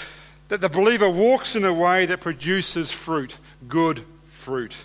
that 0.47 0.61
the 0.61 0.69
believer 0.69 1.09
walks 1.09 1.55
in 1.55 1.63
a 1.65 1.73
way 1.73 2.05
that 2.05 2.21
produces 2.21 2.91
fruit, 2.91 3.37
good 3.67 4.03
fruit. 4.27 4.75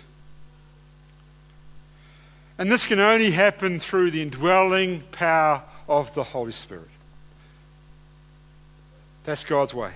And 2.57 2.69
this 2.69 2.85
can 2.85 2.99
only 2.99 3.31
happen 3.31 3.79
through 3.79 4.11
the 4.11 4.21
indwelling 4.21 5.01
power 5.11 5.63
of 5.87 6.13
the 6.13 6.23
Holy 6.23 6.51
Spirit. 6.51 6.89
That's 9.23 9.43
God's 9.43 9.73
way. 9.73 9.93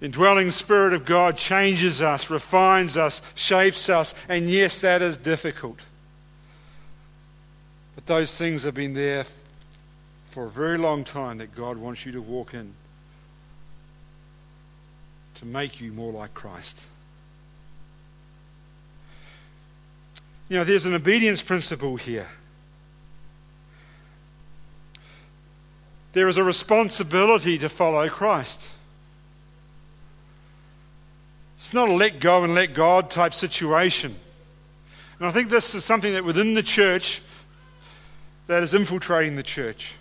Indwelling 0.00 0.50
Spirit 0.50 0.92
of 0.92 1.04
God 1.04 1.36
changes 1.36 2.02
us, 2.02 2.30
refines 2.30 2.96
us, 2.96 3.22
shapes 3.34 3.88
us, 3.88 4.14
and 4.28 4.50
yes, 4.50 4.80
that 4.80 5.02
is 5.02 5.16
difficult. 5.16 5.78
But 7.94 8.06
those 8.06 8.36
things 8.36 8.62
have 8.64 8.74
been 8.74 8.94
there 8.94 9.24
for 10.30 10.44
a 10.44 10.50
very 10.50 10.78
long 10.78 11.04
time 11.04 11.38
that 11.38 11.54
God 11.54 11.78
wants 11.78 12.04
you 12.04 12.12
to 12.12 12.20
walk 12.20 12.54
in 12.54 12.72
to 15.36 15.46
make 15.46 15.80
you 15.80 15.92
more 15.92 16.12
like 16.12 16.34
Christ. 16.34 16.84
You 20.48 20.58
know, 20.58 20.64
there's 20.64 20.86
an 20.86 20.94
obedience 20.94 21.42
principle 21.42 21.96
here. 21.96 22.28
there 26.16 26.28
is 26.28 26.38
a 26.38 26.42
responsibility 26.42 27.58
to 27.58 27.68
follow 27.68 28.08
Christ. 28.08 28.70
It's 31.66 31.74
not 31.74 31.88
a 31.88 31.94
let 31.94 32.20
go 32.20 32.44
and 32.44 32.54
let 32.54 32.74
God 32.74 33.10
type 33.10 33.34
situation. 33.34 34.14
And 35.18 35.28
I 35.28 35.32
think 35.32 35.50
this 35.50 35.74
is 35.74 35.84
something 35.84 36.12
that 36.12 36.24
within 36.24 36.54
the 36.54 36.62
church 36.62 37.20
that 38.46 38.62
is 38.62 38.72
infiltrating 38.72 39.34
the 39.34 39.42
church. 39.42 39.94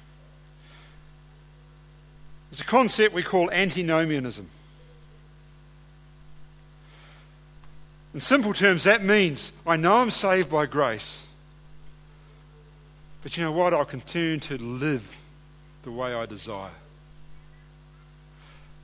It's 2.51 2.61
a 2.61 2.65
concept 2.65 3.15
we 3.15 3.23
call 3.23 3.49
antinomianism. 3.49 4.47
In 8.13 8.19
simple 8.19 8.53
terms, 8.53 8.83
that 8.83 9.03
means 9.03 9.51
I 9.65 9.75
know 9.75 10.01
I'm 10.01 10.11
saved 10.11 10.51
by 10.51 10.67
grace, 10.67 11.25
but 13.23 13.37
you 13.37 13.43
know 13.43 13.51
what? 13.51 13.73
I'll 13.73 13.85
continue 13.85 14.37
to 14.37 14.59
live 14.59 15.17
the 15.81 15.89
way 15.89 16.13
I 16.13 16.27
desire. 16.27 16.69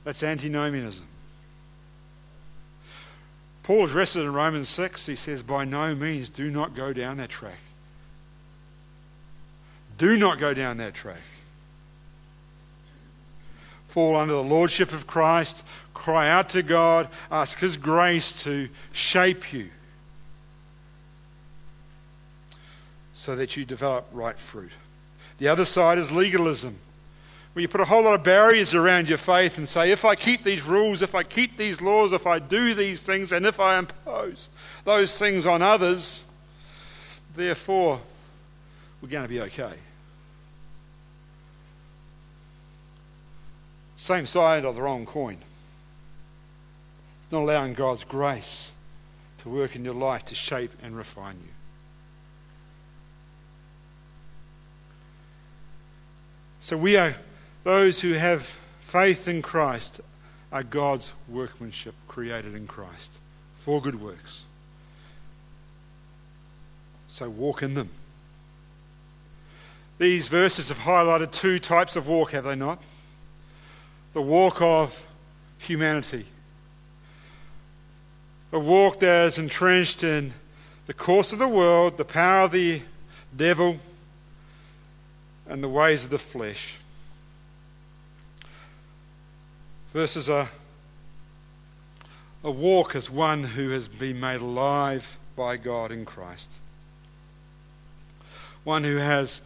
That's 0.02 0.24
antinomianism. 0.24 1.06
Paul 3.62 3.86
addresses 3.86 4.16
it 4.16 4.24
in 4.24 4.32
Romans 4.32 4.68
6. 4.68 5.06
He 5.06 5.16
says, 5.16 5.42
By 5.42 5.64
no 5.64 5.94
means 5.94 6.30
do 6.30 6.50
not 6.50 6.74
go 6.74 6.92
down 6.92 7.18
that 7.18 7.30
track. 7.30 7.58
Do 9.98 10.16
not 10.16 10.40
go 10.40 10.52
down 10.52 10.78
that 10.78 10.94
track. 10.94 11.20
Fall 13.88 14.16
under 14.16 14.32
the 14.32 14.42
lordship 14.42 14.92
of 14.92 15.06
Christ, 15.06 15.64
cry 15.92 16.28
out 16.28 16.48
to 16.50 16.62
God, 16.62 17.08
ask 17.30 17.58
His 17.58 17.76
grace 17.76 18.42
to 18.44 18.68
shape 18.92 19.52
you 19.52 19.68
so 23.14 23.36
that 23.36 23.56
you 23.56 23.64
develop 23.64 24.08
right 24.12 24.36
fruit. 24.36 24.72
The 25.38 25.48
other 25.48 25.64
side 25.64 25.98
is 25.98 26.10
legalism, 26.10 26.78
where 27.52 27.60
you 27.60 27.68
put 27.68 27.82
a 27.82 27.84
whole 27.84 28.02
lot 28.02 28.14
of 28.14 28.22
barriers 28.22 28.72
around 28.72 29.08
your 29.08 29.18
faith 29.18 29.58
and 29.58 29.68
say, 29.68 29.90
if 29.90 30.04
I 30.04 30.14
keep 30.14 30.42
these 30.42 30.62
rules, 30.62 31.02
if 31.02 31.14
I 31.14 31.22
keep 31.22 31.58
these 31.58 31.82
laws, 31.82 32.12
if 32.12 32.26
I 32.26 32.38
do 32.38 32.74
these 32.74 33.02
things, 33.02 33.30
and 33.30 33.44
if 33.44 33.60
I 33.60 33.78
impose 33.78 34.48
those 34.84 35.18
things 35.18 35.44
on 35.44 35.60
others, 35.60 36.24
therefore, 37.36 38.00
we're 39.00 39.10
going 39.10 39.24
to 39.24 39.28
be 39.28 39.40
okay. 39.40 39.74
Same 43.98 44.26
side 44.26 44.64
of 44.64 44.74
the 44.74 44.82
wrong 44.82 45.04
coin. 45.04 45.36
It's 47.22 47.32
not 47.32 47.42
allowing 47.42 47.74
God's 47.74 48.04
grace 48.04 48.72
to 49.42 49.50
work 49.50 49.76
in 49.76 49.84
your 49.84 49.94
life 49.94 50.24
to 50.26 50.34
shape 50.34 50.72
and 50.82 50.96
refine 50.96 51.36
you. 51.36 51.52
So 56.60 56.76
we 56.78 56.96
are 56.96 57.14
those 57.64 58.00
who 58.00 58.12
have 58.14 58.42
faith 58.80 59.28
in 59.28 59.42
Christ 59.42 60.00
are 60.50 60.62
God's 60.62 61.12
workmanship 61.28 61.94
created 62.08 62.54
in 62.54 62.66
Christ 62.66 63.18
for 63.60 63.80
good 63.80 64.00
works. 64.00 64.44
So 67.08 67.28
walk 67.28 67.62
in 67.62 67.74
them. 67.74 67.90
These 69.98 70.28
verses 70.28 70.68
have 70.68 70.78
highlighted 70.78 71.30
two 71.30 71.58
types 71.58 71.96
of 71.96 72.08
walk, 72.08 72.32
have 72.32 72.44
they 72.44 72.54
not? 72.54 72.82
the 74.12 74.22
walk 74.22 74.60
of 74.60 75.06
humanity. 75.58 76.26
A 78.52 78.58
walk 78.58 79.00
that 79.00 79.28
is 79.28 79.38
entrenched 79.38 80.04
in 80.04 80.34
the 80.86 80.92
course 80.92 81.32
of 81.32 81.38
the 81.38 81.48
world, 81.48 81.96
the 81.96 82.04
power 82.04 82.44
of 82.44 82.52
the 82.52 82.82
devil, 83.34 83.78
and 85.48 85.62
the 85.62 85.68
ways 85.68 86.04
of 86.04 86.10
the 86.10 86.18
flesh. 86.18 86.76
Versus 89.92 90.28
a, 90.28 90.48
a 92.42 92.50
walk 92.50 92.96
as 92.96 93.10
one 93.10 93.44
who 93.44 93.70
has 93.70 93.88
been 93.88 94.18
made 94.20 94.40
alive 94.40 95.18
by 95.36 95.56
God 95.56 95.92
in 95.92 96.04
Christ. 96.04 96.50
One 98.64 98.84
who 98.84 98.96
has 98.96 99.42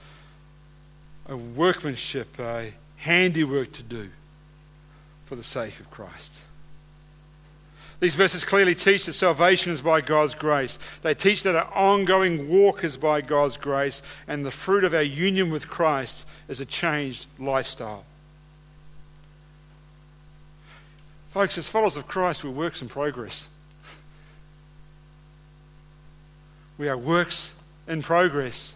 a 1.28 1.36
workmanship, 1.36 2.38
a 2.38 2.72
handiwork 2.96 3.72
to 3.72 3.82
do 3.82 4.08
for 5.24 5.34
the 5.34 5.42
sake 5.42 5.80
of 5.80 5.90
Christ. 5.90 6.42
These 7.98 8.14
verses 8.14 8.44
clearly 8.44 8.74
teach 8.74 9.06
that 9.06 9.14
salvation 9.14 9.72
is 9.72 9.80
by 9.80 10.00
God's 10.00 10.34
grace. 10.34 10.78
They 11.02 11.14
teach 11.14 11.42
that 11.44 11.56
our 11.56 11.72
ongoing 11.74 12.48
walk 12.48 12.84
is 12.84 12.96
by 12.96 13.22
God's 13.22 13.56
grace, 13.56 14.02
and 14.28 14.44
the 14.44 14.50
fruit 14.50 14.84
of 14.84 14.94
our 14.94 15.02
union 15.02 15.50
with 15.50 15.66
Christ 15.66 16.26
is 16.46 16.60
a 16.60 16.66
changed 16.66 17.26
lifestyle. 17.38 18.04
Folks, 21.36 21.58
as 21.58 21.68
followers 21.68 21.98
of 21.98 22.08
Christ, 22.08 22.44
we're 22.44 22.50
works 22.50 22.80
in 22.80 22.88
progress. 22.88 23.46
We 26.78 26.88
are 26.88 26.96
works 26.96 27.54
in 27.86 28.00
progress. 28.00 28.74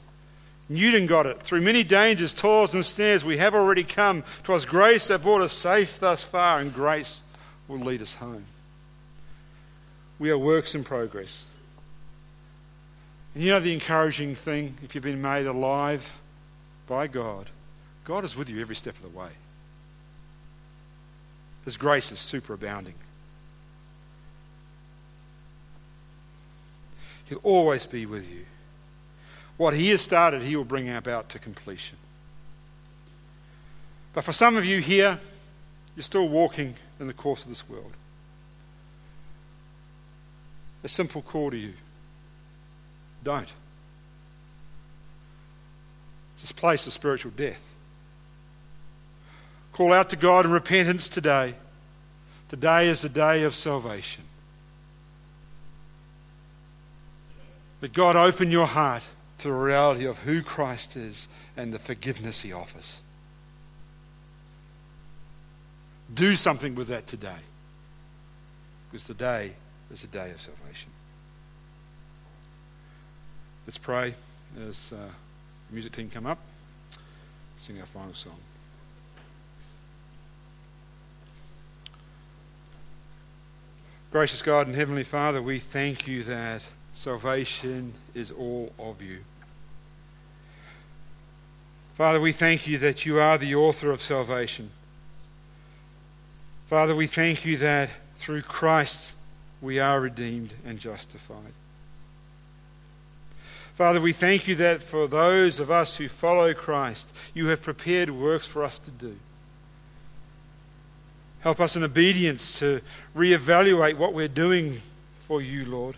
Newton 0.68 1.06
got 1.06 1.24
it. 1.24 1.40
Through 1.40 1.62
many 1.62 1.84
dangers, 1.84 2.34
toils, 2.34 2.74
and 2.74 2.84
snares, 2.84 3.24
we 3.24 3.38
have 3.38 3.54
already 3.54 3.82
come. 3.82 4.24
'Twas 4.42 4.66
grace 4.66 5.08
that 5.08 5.22
brought 5.22 5.40
us 5.40 5.54
safe 5.54 5.98
thus 5.98 6.22
far, 6.22 6.58
and 6.58 6.74
grace 6.74 7.22
will 7.66 7.78
lead 7.78 8.02
us 8.02 8.16
home. 8.16 8.44
We 10.18 10.28
are 10.28 10.36
works 10.36 10.74
in 10.74 10.84
progress. 10.84 11.46
And 13.34 13.42
you 13.42 13.52
know 13.52 13.60
the 13.60 13.72
encouraging 13.72 14.34
thing, 14.34 14.76
if 14.84 14.94
you've 14.94 15.02
been 15.02 15.22
made 15.22 15.46
alive 15.46 16.18
by 16.86 17.06
God, 17.06 17.48
God 18.04 18.26
is 18.26 18.36
with 18.36 18.50
you 18.50 18.60
every 18.60 18.76
step 18.76 18.96
of 18.96 19.02
the 19.02 19.18
way. 19.18 19.30
His 21.64 21.76
grace 21.76 22.10
is 22.10 22.18
superabounding. 22.18 22.94
He'll 27.26 27.38
always 27.42 27.86
be 27.86 28.06
with 28.06 28.28
you. 28.28 28.44
What 29.56 29.74
He 29.74 29.90
has 29.90 30.00
started, 30.00 30.42
He 30.42 30.56
will 30.56 30.64
bring 30.64 30.88
about 30.88 31.28
to 31.30 31.38
completion. 31.38 31.98
But 34.12 34.24
for 34.24 34.32
some 34.32 34.56
of 34.56 34.64
you 34.64 34.80
here, 34.80 35.18
you're 35.94 36.02
still 36.02 36.28
walking 36.28 36.74
in 36.98 37.06
the 37.06 37.12
course 37.12 37.42
of 37.42 37.48
this 37.50 37.68
world. 37.68 37.92
A 40.82 40.88
simple 40.88 41.22
call 41.22 41.50
to 41.50 41.56
you 41.56 41.74
don't. 43.22 43.52
This 46.40 46.52
place 46.52 46.86
of 46.86 46.92
spiritual 46.92 47.32
death. 47.36 47.60
Call 49.80 49.94
out 49.94 50.10
to 50.10 50.16
God 50.16 50.44
in 50.44 50.50
repentance 50.50 51.08
today. 51.08 51.54
Today 52.50 52.90
is 52.90 53.00
the 53.00 53.08
day 53.08 53.44
of 53.44 53.54
salvation. 53.54 54.24
Let 57.80 57.94
God 57.94 58.14
open 58.14 58.50
your 58.50 58.66
heart 58.66 59.02
to 59.38 59.48
the 59.48 59.54
reality 59.54 60.04
of 60.04 60.18
who 60.18 60.42
Christ 60.42 60.96
is 60.96 61.28
and 61.56 61.72
the 61.72 61.78
forgiveness 61.78 62.42
he 62.42 62.52
offers. 62.52 63.00
Do 66.12 66.36
something 66.36 66.74
with 66.74 66.88
that 66.88 67.06
today. 67.06 67.40
Because 68.90 69.06
today 69.06 69.52
is 69.90 70.02
the 70.02 70.08
day 70.08 70.30
of 70.30 70.42
salvation. 70.42 70.90
Let's 73.66 73.78
pray 73.78 74.12
as 74.68 74.92
uh, 74.92 74.96
the 74.98 75.72
music 75.72 75.92
team 75.92 76.10
come 76.10 76.26
up, 76.26 76.38
sing 77.56 77.80
our 77.80 77.86
final 77.86 78.12
song. 78.12 78.36
Gracious 84.10 84.42
God 84.42 84.66
and 84.66 84.74
Heavenly 84.74 85.04
Father, 85.04 85.40
we 85.40 85.60
thank 85.60 86.08
you 86.08 86.24
that 86.24 86.62
salvation 86.92 87.94
is 88.12 88.32
all 88.32 88.72
of 88.76 89.00
you. 89.00 89.18
Father, 91.94 92.20
we 92.20 92.32
thank 92.32 92.66
you 92.66 92.76
that 92.78 93.06
you 93.06 93.20
are 93.20 93.38
the 93.38 93.54
author 93.54 93.92
of 93.92 94.02
salvation. 94.02 94.70
Father, 96.66 96.96
we 96.96 97.06
thank 97.06 97.44
you 97.44 97.56
that 97.58 97.90
through 98.16 98.42
Christ 98.42 99.12
we 99.62 99.78
are 99.78 100.00
redeemed 100.00 100.54
and 100.66 100.80
justified. 100.80 101.52
Father, 103.76 104.00
we 104.00 104.12
thank 104.12 104.48
you 104.48 104.56
that 104.56 104.82
for 104.82 105.06
those 105.06 105.60
of 105.60 105.70
us 105.70 105.98
who 105.98 106.08
follow 106.08 106.52
Christ, 106.52 107.14
you 107.32 107.46
have 107.46 107.62
prepared 107.62 108.10
works 108.10 108.48
for 108.48 108.64
us 108.64 108.80
to 108.80 108.90
do. 108.90 109.14
Help 111.40 111.60
us 111.60 111.74
in 111.74 111.82
obedience 111.82 112.58
to 112.58 112.80
reevaluate 113.16 113.96
what 113.96 114.12
we're 114.12 114.28
doing 114.28 114.80
for 115.26 115.40
you, 115.40 115.64
Lord, 115.64 115.96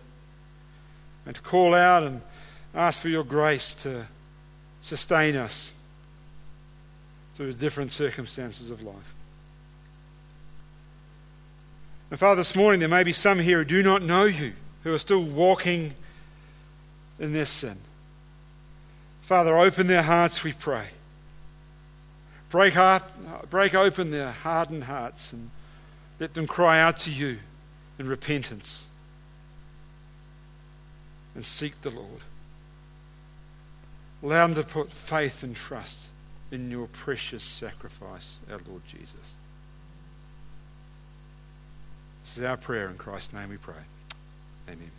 and 1.27 1.35
to 1.35 1.43
call 1.43 1.75
out 1.75 2.03
and 2.05 2.21
ask 2.75 3.01
for 3.01 3.09
your 3.09 3.25
grace 3.25 3.75
to 3.77 4.07
sustain 4.83 5.37
us 5.37 5.73
through 7.35 7.53
the 7.53 7.59
different 7.59 7.93
circumstances 7.93 8.71
of 8.71 8.83
life. 8.83 9.15
And 12.11 12.21
Father, 12.21 12.41
this 12.41 12.55
morning 12.55 12.79
there 12.79 12.89
may 12.89 13.05
be 13.05 13.13
some 13.13 13.39
here 13.39 13.59
who 13.59 13.65
do 13.65 13.83
not 13.83 14.03
know 14.03 14.25
you, 14.25 14.53
who 14.85 14.93
are 14.93 14.99
still 14.99 15.23
walking 15.23 15.95
in 17.19 17.33
their 17.33 17.47
sin. 17.47 17.79
Father, 19.23 19.57
open 19.57 19.87
their 19.87 20.03
hearts, 20.03 20.45
we 20.45 20.53
pray. 20.53 20.89
Break, 22.53 22.75
heart, 22.75 23.03
break 23.49 23.75
open 23.75 24.11
their 24.11 24.31
hardened 24.31 24.85
hearts 24.85 25.33
and 25.33 25.51
let 26.21 26.35
them 26.35 26.47
cry 26.47 26.79
out 26.79 26.99
to 26.99 27.11
you 27.11 27.39
in 27.99 28.07
repentance 28.07 28.89
and 31.35 31.47
seek 31.47 31.81
the 31.81 31.89
Lord. 31.89 32.21
Allow 34.23 34.49
them 34.49 34.57
to 34.57 34.65
put 34.65 34.93
faith 34.93 35.43
and 35.43 35.57
trust 35.57 36.11
in 36.51 36.71
your 36.71 36.89
precious 36.89 37.43
sacrifice, 37.43 38.39
our 38.51 38.61
Lord 38.69 38.83
Jesus. 38.87 39.35
This 42.23 42.37
is 42.37 42.45
our 42.45 42.59
prayer 42.59 42.91
in 42.91 42.97
Christ's 42.97 43.33
name 43.33 43.49
we 43.49 43.57
pray. 43.57 43.75
Amen. 44.69 44.91